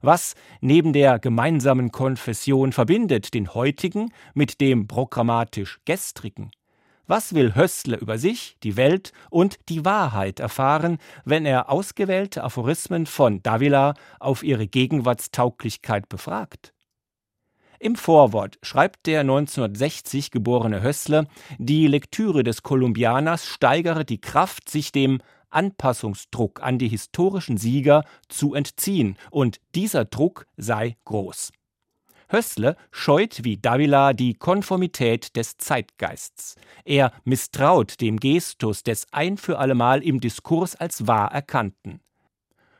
Was 0.00 0.34
neben 0.60 0.92
der 0.92 1.18
gemeinsamen 1.18 1.90
Konfession 1.90 2.72
verbindet 2.72 3.34
den 3.34 3.54
heutigen 3.54 4.12
mit 4.34 4.60
dem 4.60 4.86
programmatisch 4.86 5.80
gestrigen? 5.84 6.50
Was 7.06 7.34
will 7.34 7.54
Hössle 7.54 7.96
über 7.96 8.16
sich, 8.16 8.56
die 8.62 8.76
Welt 8.76 9.12
und 9.28 9.58
die 9.68 9.84
Wahrheit 9.84 10.40
erfahren, 10.40 10.98
wenn 11.24 11.44
er 11.44 11.70
ausgewählte 11.70 12.42
Aphorismen 12.42 13.04
von 13.04 13.42
Davila 13.42 13.94
auf 14.20 14.42
ihre 14.42 14.66
Gegenwartstauglichkeit 14.66 16.08
befragt? 16.08 16.72
Im 17.78 17.96
Vorwort 17.96 18.58
schreibt 18.62 19.04
der 19.06 19.20
1960 19.20 20.30
geborene 20.30 20.82
Hössle, 20.82 21.26
die 21.58 21.86
Lektüre 21.86 22.42
des 22.42 22.62
Kolumbianers 22.62 23.46
steigere 23.46 24.06
die 24.06 24.20
Kraft, 24.20 24.70
sich 24.70 24.90
dem 24.90 25.20
Anpassungsdruck 25.50 26.62
an 26.62 26.78
die 26.78 26.88
historischen 26.88 27.58
Sieger 27.58 28.04
zu 28.28 28.54
entziehen, 28.54 29.18
und 29.30 29.60
dieser 29.74 30.06
Druck 30.06 30.46
sei 30.56 30.96
groß. 31.04 31.52
Hössle 32.28 32.76
scheut 32.90 33.44
wie 33.44 33.56
Davila 33.56 34.12
die 34.12 34.34
Konformität 34.34 35.36
des 35.36 35.56
Zeitgeists. 35.56 36.56
Er 36.84 37.12
misstraut 37.24 38.00
dem 38.00 38.18
Gestus 38.18 38.82
des 38.82 39.06
ein 39.12 39.36
für 39.36 39.58
allemal 39.58 40.02
im 40.02 40.20
Diskurs 40.20 40.76
als 40.76 41.06
wahr 41.06 41.32
erkannten. 41.32 42.00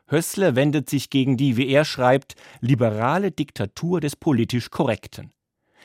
Hössle 0.06 0.54
wendet 0.54 0.90
sich 0.90 1.10
gegen 1.10 1.36
die, 1.36 1.56
wie 1.56 1.68
er 1.68 1.84
schreibt, 1.84 2.34
liberale 2.60 3.30
Diktatur 3.30 4.00
des 4.00 4.16
politisch 4.16 4.70
Korrekten. 4.70 5.32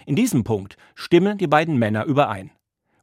In 0.05 0.15
diesem 0.15 0.43
Punkt 0.43 0.77
stimmen 0.95 1.37
die 1.37 1.47
beiden 1.47 1.77
Männer 1.77 2.05
überein. 2.05 2.51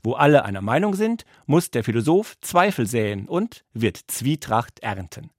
Wo 0.02 0.12
alle 0.12 0.44
einer 0.44 0.62
Meinung 0.62 0.94
sind, 0.94 1.24
muss 1.46 1.70
der 1.70 1.84
Philosoph 1.84 2.36
Zweifel 2.40 2.86
säen 2.86 3.26
und 3.26 3.64
wird 3.72 3.98
Zwietracht 4.06 4.80
ernten. 4.80 5.30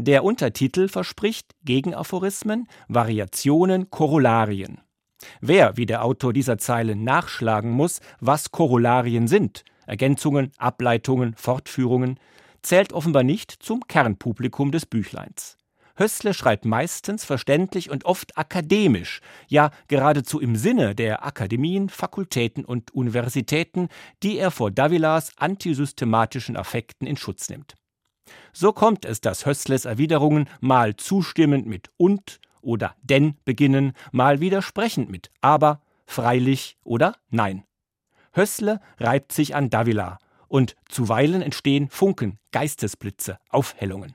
Der 0.00 0.22
Untertitel 0.22 0.86
verspricht 0.86 1.56
Gegenaphorismen, 1.64 2.68
Variationen, 2.86 3.90
Korollarien. 3.90 4.80
Wer, 5.40 5.76
wie 5.76 5.86
der 5.86 6.04
Autor 6.04 6.32
dieser 6.32 6.56
Zeilen, 6.56 7.02
nachschlagen 7.02 7.72
muss, 7.72 7.98
was 8.20 8.52
Korollarien 8.52 9.26
sind, 9.26 9.64
Ergänzungen, 9.88 10.52
Ableitungen, 10.56 11.34
Fortführungen, 11.34 12.20
zählt 12.62 12.92
offenbar 12.92 13.24
nicht 13.24 13.50
zum 13.50 13.88
Kernpublikum 13.88 14.70
des 14.70 14.86
Büchleins. 14.86 15.56
Hössle 15.96 16.32
schreibt 16.32 16.64
meistens 16.64 17.24
verständlich 17.24 17.90
und 17.90 18.04
oft 18.04 18.38
akademisch, 18.38 19.20
ja 19.48 19.72
geradezu 19.88 20.38
im 20.38 20.54
Sinne 20.54 20.94
der 20.94 21.26
Akademien, 21.26 21.88
Fakultäten 21.88 22.64
und 22.64 22.94
Universitäten, 22.94 23.88
die 24.22 24.38
er 24.38 24.52
vor 24.52 24.70
Davilas 24.70 25.32
antisystematischen 25.38 26.56
Affekten 26.56 27.08
in 27.08 27.16
Schutz 27.16 27.48
nimmt. 27.48 27.74
So 28.52 28.72
kommt 28.72 29.04
es, 29.04 29.20
dass 29.20 29.46
Hössles 29.46 29.84
Erwiderungen 29.84 30.48
mal 30.60 30.96
zustimmend 30.96 31.66
mit 31.66 31.90
und 31.96 32.40
oder 32.60 32.94
denn 33.02 33.36
beginnen, 33.44 33.92
mal 34.12 34.40
widersprechend 34.40 35.10
mit 35.10 35.30
aber, 35.40 35.80
freilich 36.06 36.76
oder 36.84 37.16
nein. 37.30 37.64
Hössle 38.32 38.80
reibt 38.98 39.32
sich 39.32 39.54
an 39.54 39.70
Davila 39.70 40.18
und 40.48 40.76
zuweilen 40.88 41.42
entstehen 41.42 41.88
Funken, 41.88 42.38
Geistesblitze, 42.52 43.38
Aufhellungen. 43.50 44.14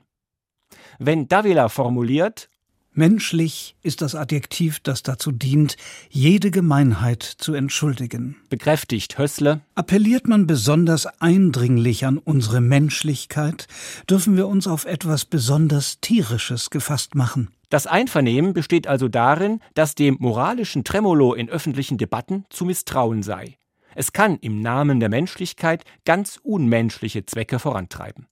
Wenn 0.98 1.28
Davila 1.28 1.68
formuliert, 1.68 2.48
Menschlich 2.96 3.74
ist 3.82 4.02
das 4.02 4.14
Adjektiv, 4.14 4.78
das 4.78 5.02
dazu 5.02 5.32
dient, 5.32 5.76
jede 6.10 6.52
Gemeinheit 6.52 7.24
zu 7.24 7.52
entschuldigen. 7.52 8.36
Bekräftigt 8.50 9.18
Hössle. 9.18 9.62
Appelliert 9.74 10.28
man 10.28 10.46
besonders 10.46 11.06
eindringlich 11.20 12.06
an 12.06 12.18
unsere 12.18 12.60
Menschlichkeit, 12.60 13.66
dürfen 14.08 14.36
wir 14.36 14.46
uns 14.46 14.68
auf 14.68 14.84
etwas 14.84 15.24
besonders 15.24 16.00
Tierisches 16.00 16.70
gefasst 16.70 17.16
machen. 17.16 17.48
Das 17.68 17.88
Einvernehmen 17.88 18.52
besteht 18.52 18.86
also 18.86 19.08
darin, 19.08 19.58
dass 19.74 19.96
dem 19.96 20.16
moralischen 20.20 20.84
Tremolo 20.84 21.34
in 21.34 21.50
öffentlichen 21.50 21.98
Debatten 21.98 22.44
zu 22.48 22.64
misstrauen 22.64 23.24
sei. 23.24 23.58
Es 23.96 24.12
kann 24.12 24.38
im 24.38 24.60
Namen 24.60 25.00
der 25.00 25.08
Menschlichkeit 25.08 25.82
ganz 26.04 26.38
unmenschliche 26.44 27.26
Zwecke 27.26 27.58
vorantreiben. 27.58 28.28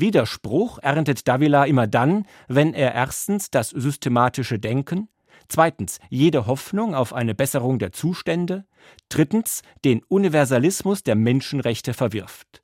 Widerspruch 0.00 0.78
erntet 0.78 1.28
Davila 1.28 1.64
immer 1.64 1.86
dann, 1.86 2.26
wenn 2.46 2.74
er 2.74 2.94
erstens 2.94 3.50
das 3.50 3.70
systematische 3.70 4.58
Denken, 4.58 5.08
zweitens 5.48 5.98
jede 6.10 6.46
Hoffnung 6.46 6.94
auf 6.94 7.12
eine 7.12 7.34
Besserung 7.34 7.78
der 7.78 7.92
Zustände, 7.92 8.64
drittens 9.08 9.62
den 9.84 10.02
Universalismus 10.04 11.02
der 11.02 11.14
Menschenrechte 11.14 11.94
verwirft. 11.94 12.62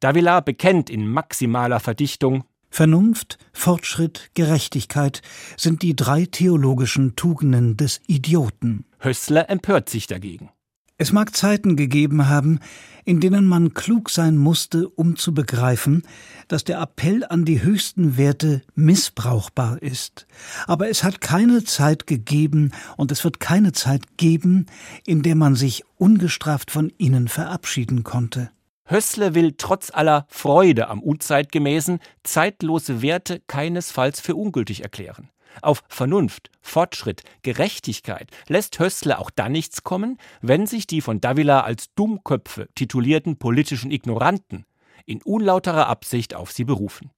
Davila 0.00 0.40
bekennt 0.40 0.90
in 0.90 1.06
maximaler 1.06 1.80
Verdichtung 1.80 2.44
Vernunft, 2.74 3.38
Fortschritt, 3.52 4.30
Gerechtigkeit 4.34 5.22
sind 5.56 5.82
die 5.82 5.94
drei 5.94 6.26
theologischen 6.26 7.14
Tugenden 7.14 7.76
des 7.76 8.00
Idioten. 8.08 8.84
Hössler 8.98 9.48
empört 9.48 9.88
sich 9.88 10.08
dagegen. 10.08 10.50
Es 10.96 11.10
mag 11.10 11.34
Zeiten 11.34 11.74
gegeben 11.74 12.28
haben, 12.28 12.60
in 13.04 13.18
denen 13.18 13.46
man 13.46 13.74
klug 13.74 14.10
sein 14.10 14.36
musste, 14.36 14.88
um 14.88 15.16
zu 15.16 15.34
begreifen, 15.34 16.04
dass 16.46 16.62
der 16.62 16.80
Appell 16.80 17.24
an 17.28 17.44
die 17.44 17.62
höchsten 17.62 18.16
Werte 18.16 18.62
missbrauchbar 18.76 19.82
ist. 19.82 20.28
Aber 20.68 20.88
es 20.88 21.02
hat 21.02 21.20
keine 21.20 21.64
Zeit 21.64 22.06
gegeben 22.06 22.70
und 22.96 23.10
es 23.10 23.24
wird 23.24 23.40
keine 23.40 23.72
Zeit 23.72 24.16
geben, 24.18 24.66
in 25.04 25.22
der 25.22 25.34
man 25.34 25.56
sich 25.56 25.82
ungestraft 25.96 26.70
von 26.70 26.92
ihnen 26.96 27.26
verabschieden 27.26 28.04
konnte. 28.04 28.50
Hössle 28.88 29.34
will 29.34 29.54
trotz 29.58 29.90
aller 29.90 30.26
Freude 30.28 30.88
am 30.88 31.02
Unzeitgemäßen 31.02 31.98
zeitlose 32.22 33.02
Werte 33.02 33.42
keinesfalls 33.48 34.20
für 34.20 34.36
ungültig 34.36 34.82
erklären. 34.82 35.30
Auf 35.62 35.82
Vernunft, 35.88 36.50
Fortschritt, 36.60 37.22
Gerechtigkeit 37.42 38.30
lässt 38.48 38.78
Hössle 38.78 39.18
auch 39.18 39.30
dann 39.30 39.52
nichts 39.52 39.82
kommen, 39.84 40.18
wenn 40.40 40.66
sich 40.66 40.86
die 40.86 41.00
von 41.00 41.20
Davila 41.20 41.60
als 41.60 41.94
Dummköpfe 41.94 42.68
titulierten 42.74 43.38
politischen 43.38 43.90
Ignoranten 43.90 44.64
in 45.06 45.22
unlauterer 45.22 45.88
Absicht 45.88 46.34
auf 46.34 46.52
sie 46.52 46.64
berufen. 46.64 47.10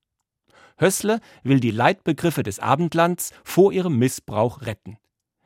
Hössle 0.79 1.21
will 1.43 1.61
die 1.61 1.71
Leitbegriffe 1.71 2.43
des 2.43 2.59
Abendlands 2.59 3.33
vor 3.45 3.73
ihrem 3.73 3.99
Missbrauch 3.99 4.63
retten. 4.63 4.99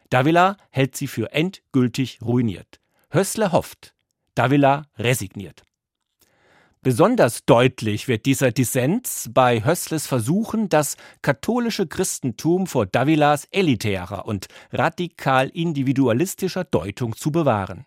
Davila 0.09 0.57
hält 0.71 0.97
sie 0.97 1.07
für 1.07 1.33
endgültig 1.33 2.21
ruiniert. 2.21 2.81
Hössle 3.11 3.53
hofft, 3.53 3.95
Davila 4.35 4.87
resigniert. 4.99 5.63
Besonders 6.83 7.45
deutlich 7.45 8.09
wird 8.09 8.25
dieser 8.25 8.53
Dissens 8.53 9.29
bei 9.35 9.63
Hössles 9.63 10.07
Versuchen, 10.07 10.71
das 10.71 10.97
katholische 11.21 11.87
Christentum 11.87 12.67
vor 12.67 12.87
Davilas 12.87 13.47
elitärer 13.51 14.25
und 14.25 14.47
radikal 14.73 15.51
individualistischer 15.51 16.65
Deutung 16.65 17.15
zu 17.17 17.33
bewahren. 17.33 17.85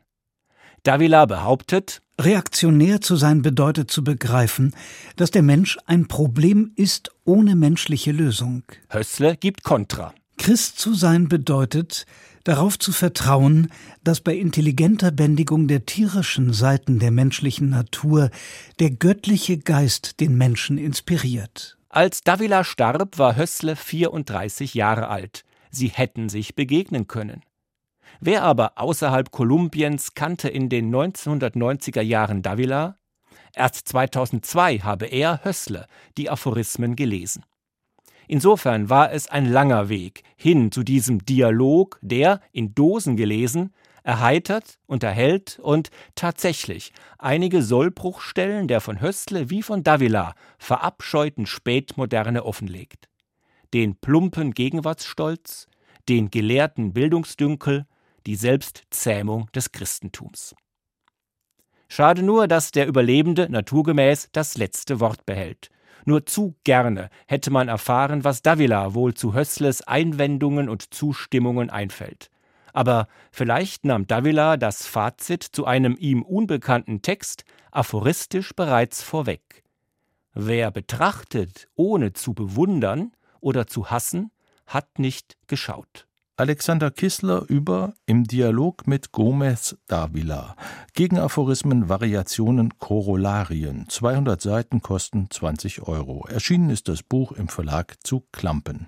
Davila 0.84 1.26
behauptet, 1.26 2.04
Reaktionär 2.22 3.02
zu 3.02 3.16
sein 3.16 3.42
bedeutet 3.42 3.90
zu 3.90 4.04
begreifen, 4.04 4.76
dass 5.16 5.32
der 5.32 5.42
Mensch 5.42 5.80
ein 5.88 6.08
Problem 6.08 6.72
ist 6.76 7.10
ohne 7.26 7.56
menschliche 7.56 8.12
Lösung. 8.12 8.62
Hössle 8.90 9.38
gibt 9.38 9.64
Kontra. 9.64 10.14
Christ 10.38 10.78
zu 10.78 10.94
sein 10.94 11.30
bedeutet, 11.30 12.06
darauf 12.44 12.78
zu 12.78 12.92
vertrauen, 12.92 13.70
dass 14.04 14.22
bei 14.22 14.36
intelligenter 14.36 15.12
Bändigung 15.12 15.68
der 15.68 15.86
tierischen 15.86 16.54
Seiten 16.54 17.00
der 17.00 17.12
menschlichen 17.12 17.70
Natur 17.70 18.30
der 18.80 18.92
göttliche 18.92 19.58
Geist 19.58 20.20
den 20.20 20.38
Menschen 20.38 20.78
inspiriert. 20.78 21.78
Als 21.90 22.22
Davila 22.22 22.64
starb, 22.64 23.18
war 23.18 23.36
Hössle 23.36 23.76
34 23.76 24.74
Jahre 24.74 25.10
alt. 25.10 25.46
Sie 25.70 25.88
hätten 25.88 26.30
sich 26.30 26.56
begegnen 26.56 27.08
können. 27.08 27.44
Wer 28.20 28.44
aber 28.44 28.74
außerhalb 28.78 29.32
Kolumbiens 29.32 30.14
kannte 30.14 30.50
in 30.50 30.70
den 30.70 30.94
1990er 30.94 32.02
Jahren 32.02 32.42
Davila? 32.42 32.98
Erst 33.56 33.88
2002 33.90 34.80
habe 34.80 35.06
er, 35.06 35.42
Hössle, 35.44 35.88
die 36.18 36.30
Aphorismen 36.30 36.96
gelesen. 36.96 37.44
Insofern 38.28 38.90
war 38.90 39.12
es 39.12 39.28
ein 39.28 39.46
langer 39.46 39.90
Weg 39.90 40.24
hin 40.36 40.72
zu 40.72 40.84
diesem 40.84 41.26
Dialog, 41.26 42.00
der, 42.02 42.42
in 42.52 42.74
Dosen 42.74 43.16
gelesen, 43.18 43.74
erheitert, 44.04 44.80
unterhält 44.86 45.60
und 45.62 45.90
tatsächlich 46.16 46.94
einige 47.18 47.62
Sollbruchstellen 47.62 48.68
der 48.68 48.82
von 48.82 49.02
Hössle 49.02 49.50
wie 49.50 49.64
von 49.64 49.84
Davila 49.84 50.36
verabscheuten 50.58 51.46
Spätmoderne 51.46 52.44
offenlegt. 52.44 53.08
Den 53.74 53.96
plumpen 53.96 54.54
Gegenwartsstolz, 54.54 55.68
den 56.10 56.30
gelehrten 56.30 56.94
Bildungsdünkel, 56.94 57.86
die 58.26 58.36
Selbstzähmung 58.36 59.50
des 59.54 59.72
Christentums. 59.72 60.54
Schade 61.88 62.24
nur, 62.24 62.48
dass 62.48 62.72
der 62.72 62.88
Überlebende 62.88 63.50
naturgemäß 63.50 64.30
das 64.32 64.58
letzte 64.58 65.00
Wort 65.00 65.26
behält. 65.26 65.70
Nur 66.06 66.26
zu 66.26 66.56
gerne 66.64 67.10
hätte 67.28 67.52
man 67.52 67.68
erfahren, 67.68 68.24
was 68.24 68.42
Davila 68.42 68.94
wohl 68.94 69.14
zu 69.14 69.34
Hössles 69.34 69.82
Einwendungen 69.82 70.70
und 70.70 70.94
Zustimmungen 70.94 71.70
einfällt. 71.70 72.30
Aber 72.74 73.08
vielleicht 73.32 73.86
nahm 73.86 74.08
Davila 74.08 74.58
das 74.58 74.86
Fazit 74.86 75.44
zu 75.44 75.66
einem 75.66 75.96
ihm 75.98 76.24
unbekannten 76.24 77.02
Text 77.02 77.46
aphoristisch 77.72 78.54
bereits 78.54 79.02
vorweg. 79.02 79.64
Wer 80.34 80.72
betrachtet, 80.72 81.68
ohne 81.76 82.14
zu 82.14 82.34
bewundern 82.34 83.12
oder 83.40 83.68
zu 83.68 83.92
hassen, 83.92 84.32
hat 84.66 84.98
nicht 84.98 85.38
geschaut. 85.48 86.08
Alexander 86.36 86.90
Kissler 86.90 87.46
über 87.48 87.94
Im 88.08 88.24
Dialog 88.24 88.88
mit 88.88 89.12
Gomez 89.12 89.78
Davila. 89.88 90.56
Gegenaphorismen, 90.96 91.90
Variationen, 91.90 92.80
Korollarien. 92.80 93.88
200 93.88 94.42
Seiten 94.42 94.82
kosten 94.82 95.28
20 95.30 95.84
Euro. 95.84 96.26
Erschienen 96.28 96.72
ist 96.72 96.88
das 96.88 97.04
Buch 97.04 97.34
im 97.34 97.50
Verlag 97.50 97.98
zu 98.04 98.26
Klampen. 98.32 98.88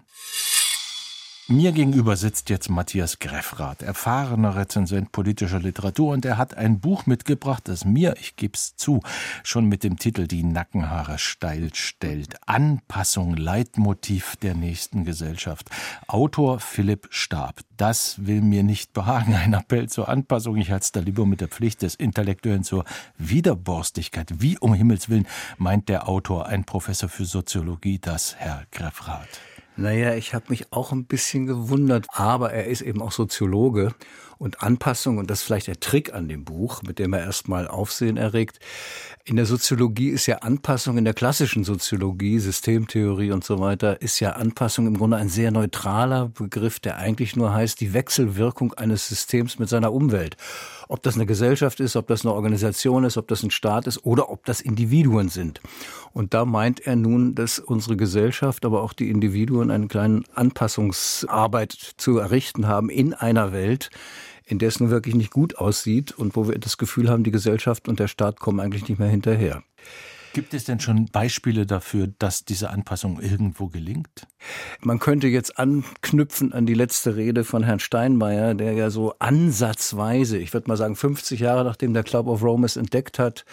Mir 1.47 1.73
gegenüber 1.73 2.15
sitzt 2.15 2.49
jetzt 2.49 2.71
Matthias 2.71 3.19
Greffrath, 3.19 3.83
erfahrener 3.83 4.55
Rezensent 4.55 5.11
politischer 5.11 5.59
Literatur, 5.59 6.11
und 6.11 6.25
er 6.25 6.39
hat 6.39 6.57
ein 6.57 6.79
Buch 6.79 7.05
mitgebracht, 7.05 7.67
das 7.67 7.85
mir, 7.85 8.15
ich 8.19 8.35
geb's 8.35 8.75
zu, 8.75 9.01
schon 9.43 9.65
mit 9.65 9.83
dem 9.83 9.99
Titel 9.99 10.25
Die 10.25 10.41
Nackenhaare 10.41 11.19
steil 11.19 11.69
stellt. 11.75 12.35
Anpassung, 12.47 13.35
Leitmotiv 13.35 14.37
der 14.37 14.55
nächsten 14.55 15.05
Gesellschaft. 15.05 15.69
Autor 16.07 16.59
Philipp 16.59 17.09
Stab. 17.11 17.61
Das 17.77 18.25
will 18.25 18.41
mir 18.41 18.63
nicht 18.63 18.93
behagen. 18.93 19.35
Ein 19.35 19.53
Appell 19.53 19.87
zur 19.87 20.09
Anpassung. 20.09 20.55
Ich 20.55 20.71
halte 20.71 20.85
es 20.85 20.91
da 20.93 20.99
lieber 20.99 21.27
mit 21.27 21.41
der 21.41 21.47
Pflicht 21.47 21.83
des 21.83 21.93
Intellektuellen 21.93 22.63
zur 22.63 22.85
Widerborstigkeit. 23.19 24.41
Wie 24.41 24.57
um 24.57 24.73
Himmels 24.73 25.09
Willen 25.09 25.27
meint 25.59 25.89
der 25.89 26.09
Autor, 26.09 26.47
ein 26.47 26.63
Professor 26.63 27.07
für 27.07 27.25
Soziologie, 27.25 27.99
das, 27.99 28.35
Herr 28.35 28.63
Greffrath? 28.71 29.39
Naja, 29.77 30.15
ich 30.15 30.33
habe 30.33 30.45
mich 30.49 30.71
auch 30.71 30.93
ein 30.93 31.05
bisschen 31.05 31.47
gewundert, 31.47 32.07
aber 32.09 32.53
er 32.53 32.67
ist 32.67 32.81
eben 32.81 33.01
auch 33.01 33.11
Soziologe 33.11 33.93
und 34.37 34.63
Anpassung, 34.63 35.17
und 35.17 35.29
das 35.29 35.39
ist 35.39 35.45
vielleicht 35.45 35.67
der 35.67 35.79
Trick 35.79 36.13
an 36.13 36.27
dem 36.27 36.45
Buch, 36.45 36.81
mit 36.83 36.99
dem 36.99 37.13
er 37.13 37.21
erstmal 37.21 37.67
Aufsehen 37.67 38.17
erregt. 38.17 38.59
In 39.25 39.35
der 39.35 39.45
Soziologie 39.45 40.09
ist 40.09 40.27
ja 40.27 40.37
Anpassung, 40.37 40.97
in 40.97 41.05
der 41.05 41.13
klassischen 41.13 41.63
Soziologie, 41.63 42.39
Systemtheorie 42.39 43.31
und 43.31 43.43
so 43.43 43.59
weiter, 43.59 44.01
ist 44.01 44.19
ja 44.19 44.31
Anpassung 44.31 44.87
im 44.87 44.97
Grunde 44.97 45.17
ein 45.17 45.29
sehr 45.29 45.51
neutraler 45.51 46.29
Begriff, 46.29 46.79
der 46.79 46.97
eigentlich 46.97 47.35
nur 47.35 47.53
heißt, 47.53 47.79
die 47.79 47.93
Wechselwirkung 47.93 48.73
eines 48.73 49.07
Systems 49.07 49.59
mit 49.59 49.69
seiner 49.69 49.91
Umwelt. 49.91 50.37
Ob 50.87 51.01
das 51.03 51.15
eine 51.15 51.25
Gesellschaft 51.25 51.79
ist, 51.79 51.95
ob 51.95 52.07
das 52.07 52.25
eine 52.25 52.33
Organisation 52.33 53.03
ist, 53.03 53.17
ob 53.17 53.27
das 53.27 53.43
ein 53.43 53.51
Staat 53.51 53.87
ist 53.87 54.05
oder 54.05 54.29
ob 54.29 54.45
das 54.45 54.61
Individuen 54.61 55.29
sind. 55.29 55.61
Und 56.13 56.33
da 56.33 56.45
meint 56.45 56.79
er 56.85 56.95
nun, 56.95 57.35
dass 57.35 57.59
unsere 57.59 57.97
Gesellschaft, 57.97 58.65
aber 58.65 58.83
auch 58.83 58.93
die 58.93 59.09
Individuen 59.09 59.71
eine 59.71 59.87
kleine 59.87 60.23
Anpassungsarbeit 60.33 61.71
zu 61.97 62.17
errichten 62.19 62.67
haben 62.67 62.89
in 62.89 63.13
einer 63.13 63.51
Welt, 63.51 63.89
in 64.45 64.59
der 64.59 64.69
es 64.69 64.79
nun 64.79 64.91
wirklich 64.91 65.15
nicht 65.15 65.31
gut 65.31 65.57
aussieht 65.57 66.11
und 66.11 66.35
wo 66.35 66.47
wir 66.47 66.57
das 66.59 66.77
Gefühl 66.77 67.09
haben, 67.09 67.23
die 67.23 67.31
Gesellschaft 67.31 67.87
und 67.87 67.99
der 67.99 68.07
Staat 68.07 68.39
kommen 68.39 68.59
eigentlich 68.59 68.87
nicht 68.87 68.99
mehr 68.99 69.09
hinterher. 69.09 69.63
Gibt 70.33 70.53
es 70.53 70.65
denn 70.65 70.81
schon 70.81 71.05
Beispiele 71.05 71.65
dafür, 71.65 72.07
dass 72.19 72.43
diese 72.43 72.69
Anpassung 72.69 73.21
irgendwo 73.21 73.67
gelingt? 73.67 74.27
Man 74.81 74.99
könnte 74.99 75.27
jetzt 75.27 75.57
anknüpfen 75.57 76.53
an 76.53 76.65
die 76.65 76.73
letzte 76.73 77.15
Rede 77.15 77.43
von 77.43 77.63
Herrn 77.63 77.79
Steinmeier, 77.79 78.53
der 78.53 78.73
ja 78.73 78.89
so 78.89 79.13
ansatzweise, 79.19 80.37
ich 80.37 80.53
würde 80.53 80.67
mal 80.69 80.77
sagen 80.77 80.95
50 80.95 81.39
Jahre 81.39 81.63
nachdem 81.63 81.93
der 81.93 82.03
Club 82.03 82.27
of 82.27 82.43
Rome 82.43 82.65
es 82.65 82.77
entdeckt 82.77 83.19
hat, 83.19 83.45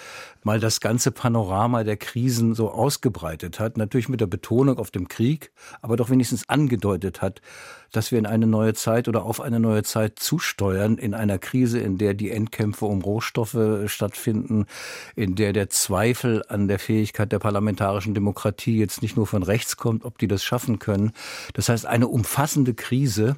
mal 0.43 0.61
das 0.61 0.81
ganze 0.81 1.11
Panorama 1.11 1.85
der 1.85 1.97
Krisen 1.97 2.55
so 2.55 2.71
ausgebreitet 2.71 3.61
hat. 3.61 3.77
Natürlich 3.77 4.09
mit 4.09 4.21
der 4.21 4.27
Betonung 4.27 4.79
auf 4.79 4.91
dem 4.91 5.09
Krieg, 5.09 5.53
aber 5.81 5.97
doch 5.97 6.11
wenigstens 6.11 6.49
angedeutet 6.49 7.23
hat, 7.23 7.41
dass 7.93 8.11
wir 8.11 8.19
in 8.19 8.27
eine 8.27 8.47
neue 8.47 8.75
Zeit 8.75 9.07
oder 9.07 9.25
auf 9.25 9.41
eine 9.41 9.61
neue 9.61 9.83
Zeit 9.83 10.19
zusteuern, 10.19 10.97
in 10.97 11.15
einer 11.15 11.39
Krise, 11.39 11.79
in 11.79 11.99
der 11.99 12.15
die 12.15 12.31
Endkämpfe 12.31 12.87
um 12.87 13.03
Rohstoffe 13.03 13.57
stattfinden, 13.87 14.67
in 15.15 15.35
der 15.35 15.53
der 15.53 15.69
Zweifel 15.69 16.43
an 16.49 16.69
der 16.69 16.79
Fähigkeit 16.79 17.31
der 17.31 17.39
parlamentarischen 17.39 18.15
Demokratie 18.15 18.79
jetzt 18.79 19.03
nicht 19.03 19.17
nur 19.17 19.27
von 19.27 19.43
rechts 19.43 19.77
kommt, 19.77 20.05
ob 20.05 20.19
die 20.19 20.29
das 20.29 20.43
schaffen 20.43 20.79
können. 20.83 21.13
Das 21.55 21.71
heißt, 21.71 21.87
eine 21.87 22.09
umfassende 22.09 22.75
Krise. 22.75 23.37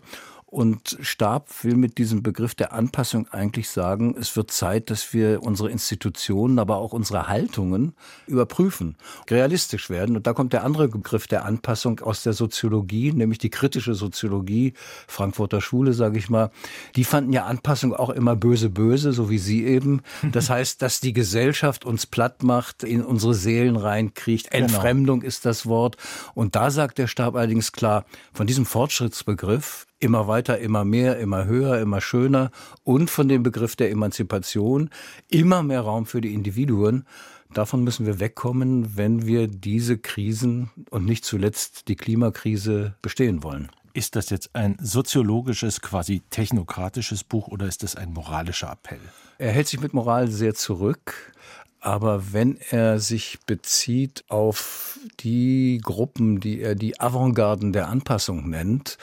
Und 0.54 0.98
Stab 1.00 1.64
will 1.64 1.74
mit 1.74 1.98
diesem 1.98 2.22
Begriff 2.22 2.54
der 2.54 2.72
Anpassung 2.72 3.26
eigentlich 3.26 3.68
sagen, 3.68 4.14
es 4.16 4.36
wird 4.36 4.52
Zeit, 4.52 4.88
dass 4.88 5.12
wir 5.12 5.42
unsere 5.42 5.68
Institutionen, 5.68 6.60
aber 6.60 6.76
auch 6.76 6.92
unsere 6.92 7.26
Haltungen 7.26 7.94
überprüfen, 8.28 8.96
realistisch 9.28 9.90
werden. 9.90 10.14
Und 10.14 10.28
da 10.28 10.32
kommt 10.32 10.52
der 10.52 10.62
andere 10.62 10.86
Begriff 10.86 11.26
der 11.26 11.44
Anpassung 11.44 11.98
aus 11.98 12.22
der 12.22 12.34
Soziologie, 12.34 13.10
nämlich 13.10 13.38
die 13.38 13.50
kritische 13.50 13.94
Soziologie, 13.94 14.74
Frankfurter 15.08 15.60
Schule, 15.60 15.92
sage 15.92 16.18
ich 16.18 16.30
mal. 16.30 16.52
Die 16.94 17.02
fanden 17.02 17.32
ja 17.32 17.46
Anpassung 17.46 17.92
auch 17.92 18.10
immer 18.10 18.36
böse, 18.36 18.70
böse, 18.70 19.12
so 19.12 19.30
wie 19.30 19.38
Sie 19.38 19.64
eben. 19.64 20.02
Das 20.30 20.50
heißt, 20.50 20.80
dass 20.82 21.00
die 21.00 21.14
Gesellschaft 21.14 21.84
uns 21.84 22.06
platt 22.06 22.44
macht, 22.44 22.84
in 22.84 23.04
unsere 23.04 23.34
Seelen 23.34 23.74
reinkriegt. 23.74 24.52
Genau. 24.52 24.66
Entfremdung 24.66 25.18
genau. 25.18 25.28
ist 25.28 25.46
das 25.46 25.66
Wort. 25.66 25.96
Und 26.34 26.54
da 26.54 26.70
sagt 26.70 26.98
der 26.98 27.08
Stab 27.08 27.34
allerdings 27.34 27.72
klar, 27.72 28.04
von 28.32 28.46
diesem 28.46 28.66
Fortschrittsbegriff 28.66 29.86
immer 30.04 30.28
weiter, 30.28 30.58
immer 30.58 30.84
mehr, 30.84 31.18
immer 31.18 31.46
höher, 31.46 31.80
immer 31.80 32.02
schöner 32.02 32.50
und 32.82 33.10
von 33.10 33.26
dem 33.26 33.42
Begriff 33.42 33.74
der 33.74 33.90
Emanzipation 33.90 34.90
immer 35.30 35.62
mehr 35.62 35.80
Raum 35.80 36.04
für 36.04 36.20
die 36.20 36.34
Individuen. 36.34 37.06
Davon 37.54 37.82
müssen 37.84 38.04
wir 38.04 38.20
wegkommen, 38.20 38.98
wenn 38.98 39.26
wir 39.26 39.48
diese 39.48 39.96
Krisen 39.96 40.70
und 40.90 41.06
nicht 41.06 41.24
zuletzt 41.24 41.88
die 41.88 41.96
Klimakrise 41.96 42.94
bestehen 43.00 43.42
wollen. 43.42 43.70
Ist 43.94 44.14
das 44.16 44.28
jetzt 44.28 44.54
ein 44.54 44.76
soziologisches, 44.78 45.80
quasi 45.80 46.20
technokratisches 46.28 47.24
Buch 47.24 47.48
oder 47.48 47.66
ist 47.66 47.82
das 47.82 47.96
ein 47.96 48.12
moralischer 48.12 48.72
Appell? 48.72 49.00
Er 49.38 49.52
hält 49.52 49.68
sich 49.68 49.80
mit 49.80 49.94
Moral 49.94 50.28
sehr 50.28 50.54
zurück. 50.54 51.32
Aber 51.84 52.32
wenn 52.32 52.58
er 52.70 52.98
sich 52.98 53.40
bezieht 53.46 54.24
auf 54.28 54.98
die 55.20 55.80
Gruppen, 55.82 56.40
die 56.40 56.62
er 56.62 56.74
die 56.74 56.98
Avantgarden 56.98 57.74
der 57.74 57.88
Anpassung 57.88 58.48
nennt, 58.48 58.96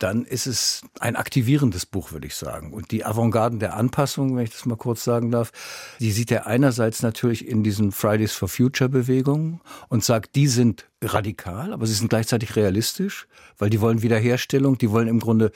dann 0.00 0.24
ist 0.24 0.46
es 0.46 0.80
ein 0.98 1.14
aktivierendes 1.14 1.86
Buch, 1.86 2.10
würde 2.10 2.26
ich 2.26 2.34
sagen. 2.34 2.72
Und 2.72 2.90
die 2.90 3.04
Avantgarden 3.04 3.60
der 3.60 3.76
Anpassung, 3.76 4.36
wenn 4.36 4.42
ich 4.42 4.50
das 4.50 4.66
mal 4.66 4.74
kurz 4.74 5.04
sagen 5.04 5.30
darf, 5.30 5.52
die 6.00 6.10
sieht 6.10 6.32
er 6.32 6.48
einerseits 6.48 7.00
natürlich 7.00 7.46
in 7.46 7.62
diesen 7.62 7.92
Fridays 7.92 8.32
for 8.32 8.48
Future 8.48 8.90
Bewegungen 8.90 9.60
und 9.88 10.02
sagt, 10.02 10.34
die 10.34 10.48
sind 10.48 10.86
radikal, 11.00 11.72
aber 11.72 11.86
sie 11.86 11.94
sind 11.94 12.08
gleichzeitig 12.08 12.56
realistisch, 12.56 13.28
weil 13.56 13.70
die 13.70 13.80
wollen 13.80 14.02
Wiederherstellung, 14.02 14.78
die 14.78 14.90
wollen 14.90 15.06
im 15.06 15.20
Grunde 15.20 15.52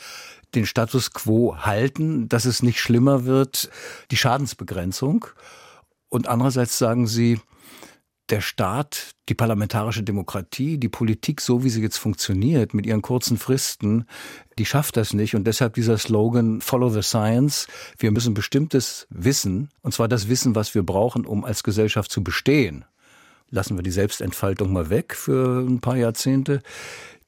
den 0.55 0.67
Status 0.67 1.13
quo 1.13 1.57
halten, 1.59 2.29
dass 2.29 2.45
es 2.45 2.63
nicht 2.63 2.79
schlimmer 2.79 3.25
wird, 3.25 3.71
die 4.13 4.17
Schadensbegrenzung. 4.17 5.27
Und 6.11 6.29
andererseits 6.29 6.77
sagen 6.77 7.07
sie, 7.07 7.41
der 8.31 8.41
Staat, 8.41 9.13
die 9.29 9.35
parlamentarische 9.35 10.03
Demokratie, 10.03 10.79
die 10.79 10.89
Politik, 10.89 11.41
so 11.41 11.65
wie 11.65 11.71
sie 11.71 11.83
jetzt 11.83 11.99
funktioniert, 11.99 12.75
mit 12.75 12.87
ihren 12.87 13.03
kurzen 13.03 13.39
Fristen, 13.39 14.07
die 14.59 14.67
schafft 14.67 14.97
das 14.97 15.13
nicht. 15.13 15.35
Und 15.35 15.45
deshalb 15.45 15.75
dieser 15.75 15.99
Slogan 15.99 16.61
Follow 16.61 16.91
the 16.91 17.03
Science. 17.03 17.67
Wir 17.99 18.11
müssen 18.13 18.35
bestimmtes 18.35 19.07
Wissen, 19.11 19.71
und 19.83 19.93
zwar 19.95 20.09
das 20.09 20.29
Wissen, 20.29 20.55
was 20.55 20.75
wir 20.75 20.83
brauchen, 20.83 21.27
um 21.27 21.45
als 21.45 21.63
Gesellschaft 21.63 22.11
zu 22.11 22.23
bestehen. 22.23 22.85
Lassen 23.51 23.77
wir 23.77 23.83
die 23.83 23.91
Selbstentfaltung 23.91 24.73
mal 24.73 24.91
weg 24.91 25.15
für 25.15 25.61
ein 25.61 25.81
paar 25.81 25.97
Jahrzehnte. 25.97 26.63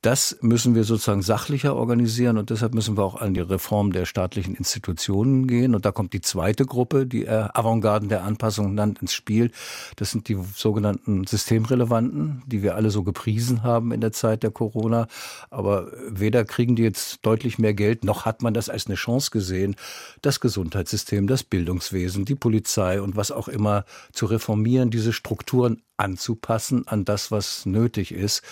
Das 0.02 0.36
müssen 0.40 0.74
wir 0.74 0.82
sozusagen 0.82 1.22
sachlicher 1.22 1.76
organisieren 1.76 2.36
und 2.36 2.50
deshalb 2.50 2.74
müssen 2.74 2.96
wir 2.96 3.04
auch 3.04 3.20
an 3.20 3.34
die 3.34 3.40
Reform 3.40 3.92
der 3.92 4.04
staatlichen 4.04 4.56
Institutionen 4.56 5.46
gehen. 5.46 5.76
Und 5.76 5.84
da 5.84 5.92
kommt 5.92 6.12
die 6.12 6.20
zweite 6.20 6.66
Gruppe, 6.66 7.06
die 7.06 7.24
er 7.24 7.56
Avantgarden 7.56 8.08
der 8.08 8.24
Anpassung 8.24 8.74
nannt, 8.74 9.00
ins 9.00 9.12
Spiel. 9.12 9.52
Das 9.94 10.10
sind 10.10 10.28
die 10.28 10.36
sogenannten 10.56 11.24
Systemrelevanten, 11.24 12.42
die 12.46 12.64
wir 12.64 12.74
alle 12.74 12.90
so 12.90 13.04
gepriesen 13.04 13.62
haben 13.62 13.92
in 13.92 14.00
der 14.00 14.10
Zeit 14.10 14.42
der 14.42 14.50
Corona. 14.50 15.06
Aber 15.50 15.92
weder 16.08 16.44
kriegen 16.44 16.74
die 16.74 16.82
jetzt 16.82 17.24
deutlich 17.24 17.60
mehr 17.60 17.72
Geld, 17.72 18.02
noch 18.02 18.24
hat 18.24 18.42
man 18.42 18.54
das 18.54 18.68
als 18.68 18.86
eine 18.86 18.96
Chance 18.96 19.30
gesehen, 19.30 19.76
das 20.20 20.40
Gesundheitssystem, 20.40 21.28
das 21.28 21.44
Bildungswesen, 21.44 22.24
die 22.24 22.34
Polizei 22.34 23.00
und 23.00 23.14
was 23.14 23.30
auch 23.30 23.46
immer 23.46 23.84
zu 24.12 24.26
reformieren, 24.26 24.90
diese 24.90 25.12
Strukturen 25.12 25.80
anzupassen 25.96 26.88
an 26.88 27.04
das, 27.04 27.30
was 27.30 27.66
nötig 27.66 28.10
ist. 28.10 28.42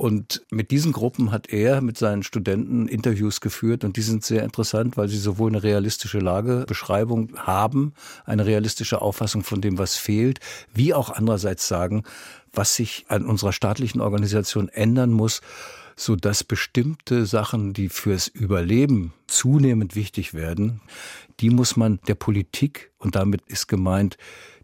Und 0.00 0.40
mit 0.50 0.70
diesen 0.70 0.92
Gruppen 0.92 1.30
hat 1.30 1.50
er 1.50 1.82
mit 1.82 1.98
seinen 1.98 2.22
Studenten 2.22 2.88
Interviews 2.88 3.42
geführt 3.42 3.84
und 3.84 3.98
die 3.98 4.00
sind 4.00 4.24
sehr 4.24 4.44
interessant, 4.44 4.96
weil 4.96 5.10
sie 5.10 5.18
sowohl 5.18 5.50
eine 5.50 5.62
realistische 5.62 6.20
Lagebeschreibung 6.20 7.36
haben, 7.36 7.92
eine 8.24 8.46
realistische 8.46 9.02
Auffassung 9.02 9.42
von 9.42 9.60
dem, 9.60 9.76
was 9.76 9.98
fehlt, 9.98 10.40
wie 10.72 10.94
auch 10.94 11.10
andererseits 11.10 11.68
sagen, 11.68 12.04
was 12.50 12.76
sich 12.76 13.04
an 13.08 13.26
unserer 13.26 13.52
staatlichen 13.52 14.00
Organisation 14.00 14.70
ändern 14.70 15.10
muss, 15.10 15.42
so 15.96 16.16
dass 16.16 16.44
bestimmte 16.44 17.26
Sachen, 17.26 17.74
die 17.74 17.90
fürs 17.90 18.26
Überleben 18.26 19.12
zunehmend 19.26 19.96
wichtig 19.96 20.32
werden, 20.32 20.80
die 21.40 21.50
muss 21.50 21.76
man 21.76 22.00
der 22.06 22.14
Politik 22.14 22.90
und 22.96 23.16
damit 23.16 23.42
ist 23.48 23.68
gemeint 23.68 24.16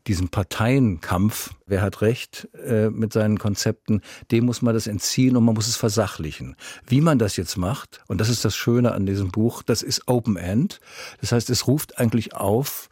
diesen 0.06 0.28
Parteienkampf, 0.28 1.50
wer 1.66 1.82
hat 1.82 2.00
recht 2.00 2.48
äh, 2.64 2.90
mit 2.90 3.12
seinen 3.12 3.38
Konzepten, 3.38 4.02
dem 4.30 4.46
muss 4.46 4.62
man 4.62 4.74
das 4.74 4.86
entziehen 4.86 5.36
und 5.36 5.44
man 5.44 5.54
muss 5.54 5.68
es 5.68 5.76
versachlichen. 5.76 6.56
Wie 6.86 7.00
man 7.00 7.18
das 7.18 7.36
jetzt 7.36 7.56
macht, 7.56 8.00
und 8.06 8.20
das 8.20 8.28
ist 8.28 8.44
das 8.44 8.56
Schöne 8.56 8.92
an 8.92 9.06
diesem 9.06 9.30
Buch, 9.30 9.62
das 9.62 9.82
ist 9.82 10.06
Open 10.06 10.36
End. 10.36 10.80
Das 11.20 11.32
heißt, 11.32 11.50
es 11.50 11.66
ruft 11.66 11.98
eigentlich 11.98 12.34
auf, 12.34 12.88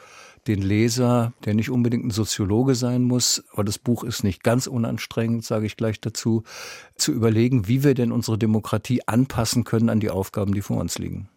den 0.47 0.63
Leser, 0.63 1.33
der 1.45 1.55
nicht 1.55 1.71
unbedingt 1.71 2.05
ein 2.05 2.11
Soziologe 2.11 2.75
sein 2.75 3.03
muss, 3.03 3.43
aber 3.53 3.65
das 3.65 3.79
Buch 3.79 4.05
ist 4.05 4.25
nicht 4.25 4.43
ganz 4.43 4.67
unanstrengend, 4.67 5.45
sage 5.45 5.67
ich 5.67 5.77
gleich 5.77 6.01
dazu, 6.01 6.45
zu 6.97 7.13
überlegen, 7.13 7.67
wie 7.67 7.83
wir 7.83 7.95
denn 7.95 8.13
unsere 8.13 8.39
Demokratie 8.39 9.01
anpassen 9.07 9.65
können 9.65 9.89
an 9.89 10.01
die 10.01 10.11
Aufgaben, 10.11 10.53
die 10.53 10.63
vor 10.63 10.77
uns 10.77 10.99
liegen. 10.99 11.29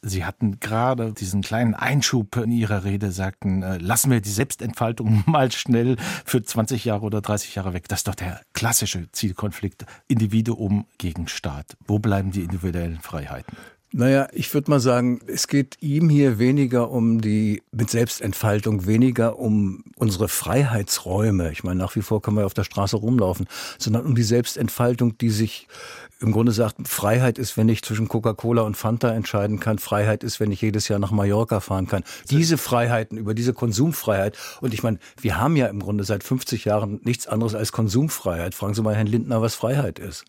Sie 0.00 0.24
hatten 0.24 0.60
gerade 0.60 1.12
diesen 1.12 1.42
kleinen 1.42 1.74
Einschub 1.74 2.36
in 2.36 2.52
Ihrer 2.52 2.84
Rede, 2.84 3.10
sagten, 3.10 3.62
äh, 3.62 3.78
lassen 3.78 4.10
wir 4.10 4.20
die 4.20 4.30
Selbstentfaltung 4.30 5.24
mal 5.26 5.50
schnell 5.50 5.96
für 6.24 6.42
20 6.42 6.84
Jahre 6.84 7.04
oder 7.04 7.20
30 7.20 7.54
Jahre 7.56 7.74
weg. 7.74 7.88
Das 7.88 8.00
ist 8.00 8.08
doch 8.08 8.14
der 8.14 8.40
klassische 8.52 9.10
Zielkonflikt 9.10 9.86
Individuum 10.06 10.86
gegen 10.98 11.26
Staat. 11.26 11.76
Wo 11.86 11.98
bleiben 11.98 12.30
die 12.30 12.42
individuellen 12.42 13.00
Freiheiten? 13.00 13.56
Naja, 13.90 14.28
ich 14.32 14.52
würde 14.52 14.70
mal 14.70 14.80
sagen, 14.80 15.20
es 15.26 15.48
geht 15.48 15.78
ihm 15.80 16.10
hier 16.10 16.38
weniger 16.38 16.90
um 16.90 17.22
die 17.22 17.62
mit 17.72 17.88
Selbstentfaltung, 17.88 18.84
weniger 18.86 19.38
um 19.38 19.82
unsere 19.96 20.28
Freiheitsräume. 20.28 21.50
Ich 21.52 21.64
meine, 21.64 21.80
nach 21.80 21.96
wie 21.96 22.02
vor 22.02 22.20
können 22.20 22.36
wir 22.36 22.44
auf 22.44 22.52
der 22.52 22.64
Straße 22.64 22.96
rumlaufen, 22.96 23.46
sondern 23.78 24.04
um 24.04 24.14
die 24.14 24.24
Selbstentfaltung, 24.24 25.16
die 25.16 25.30
sich 25.30 25.68
im 26.20 26.32
Grunde 26.32 26.52
sagt, 26.52 26.88
Freiheit 26.88 27.38
ist, 27.38 27.56
wenn 27.56 27.68
ich 27.68 27.82
zwischen 27.82 28.08
Coca-Cola 28.08 28.62
und 28.62 28.76
Fanta 28.76 29.10
entscheiden 29.10 29.60
kann. 29.60 29.78
Freiheit 29.78 30.24
ist, 30.24 30.40
wenn 30.40 30.50
ich 30.50 30.60
jedes 30.60 30.88
Jahr 30.88 30.98
nach 30.98 31.12
Mallorca 31.12 31.60
fahren 31.60 31.86
kann. 31.86 32.02
Diese 32.28 32.58
Freiheiten, 32.58 33.18
über 33.18 33.34
diese 33.34 33.52
Konsumfreiheit. 33.52 34.36
Und 34.60 34.74
ich 34.74 34.82
meine, 34.82 34.98
wir 35.20 35.38
haben 35.38 35.54
ja 35.54 35.66
im 35.66 35.78
Grunde 35.80 36.02
seit 36.04 36.24
50 36.24 36.64
Jahren 36.64 37.00
nichts 37.04 37.28
anderes 37.28 37.54
als 37.54 37.70
Konsumfreiheit. 37.70 38.54
Fragen 38.54 38.74
Sie 38.74 38.82
mal 38.82 38.96
Herrn 38.96 39.06
Lindner, 39.06 39.40
was 39.42 39.54
Freiheit 39.54 39.98
ist. 40.00 40.24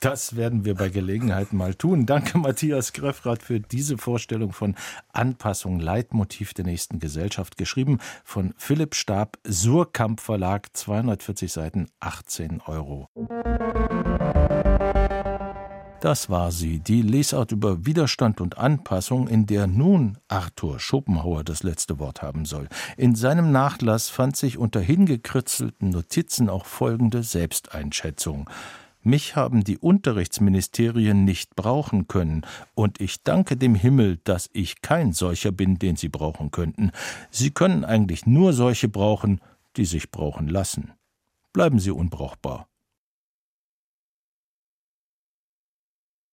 Das 0.00 0.36
werden 0.36 0.64
wir 0.64 0.74
bei 0.74 0.88
Gelegenheit 0.88 1.52
mal 1.52 1.74
tun. 1.74 2.06
Danke, 2.06 2.38
Matthias 2.38 2.94
Greffrath, 2.94 3.42
für 3.42 3.60
diese 3.60 3.98
Vorstellung 3.98 4.52
von 4.52 4.74
Anpassung, 5.12 5.78
Leitmotiv 5.78 6.54
der 6.54 6.64
nächsten 6.64 7.00
Gesellschaft. 7.00 7.58
Geschrieben 7.58 7.98
von 8.24 8.54
Philipp 8.56 8.94
Stab, 8.94 9.38
Surkamp 9.44 10.20
Verlag, 10.20 10.74
240 10.74 11.52
Seiten, 11.52 11.88
18 12.00 12.62
Euro. 12.66 13.08
Das 16.04 16.28
war 16.28 16.52
sie, 16.52 16.80
die 16.80 17.00
Lesart 17.00 17.50
über 17.50 17.86
Widerstand 17.86 18.42
und 18.42 18.58
Anpassung, 18.58 19.26
in 19.26 19.46
der 19.46 19.66
nun 19.66 20.18
Arthur 20.28 20.78
Schopenhauer 20.78 21.44
das 21.44 21.62
letzte 21.62 21.98
Wort 21.98 22.20
haben 22.20 22.44
soll. 22.44 22.68
In 22.98 23.14
seinem 23.14 23.52
Nachlass 23.52 24.10
fand 24.10 24.36
sich 24.36 24.58
unter 24.58 24.80
hingekritzelten 24.80 25.88
Notizen 25.88 26.50
auch 26.50 26.66
folgende 26.66 27.22
Selbsteinschätzung. 27.22 28.50
Mich 29.00 29.34
haben 29.34 29.64
die 29.64 29.78
Unterrichtsministerien 29.78 31.24
nicht 31.24 31.56
brauchen 31.56 32.06
können, 32.06 32.42
und 32.74 33.00
ich 33.00 33.22
danke 33.22 33.56
dem 33.56 33.74
Himmel, 33.74 34.18
dass 34.24 34.50
ich 34.52 34.82
kein 34.82 35.14
solcher 35.14 35.52
bin, 35.52 35.78
den 35.78 35.96
sie 35.96 36.10
brauchen 36.10 36.50
könnten. 36.50 36.90
Sie 37.30 37.50
können 37.50 37.82
eigentlich 37.82 38.26
nur 38.26 38.52
solche 38.52 38.88
brauchen, 38.88 39.40
die 39.78 39.86
sich 39.86 40.10
brauchen 40.10 40.48
lassen. 40.48 40.92
Bleiben 41.54 41.78
Sie 41.78 41.92
unbrauchbar. 41.92 42.68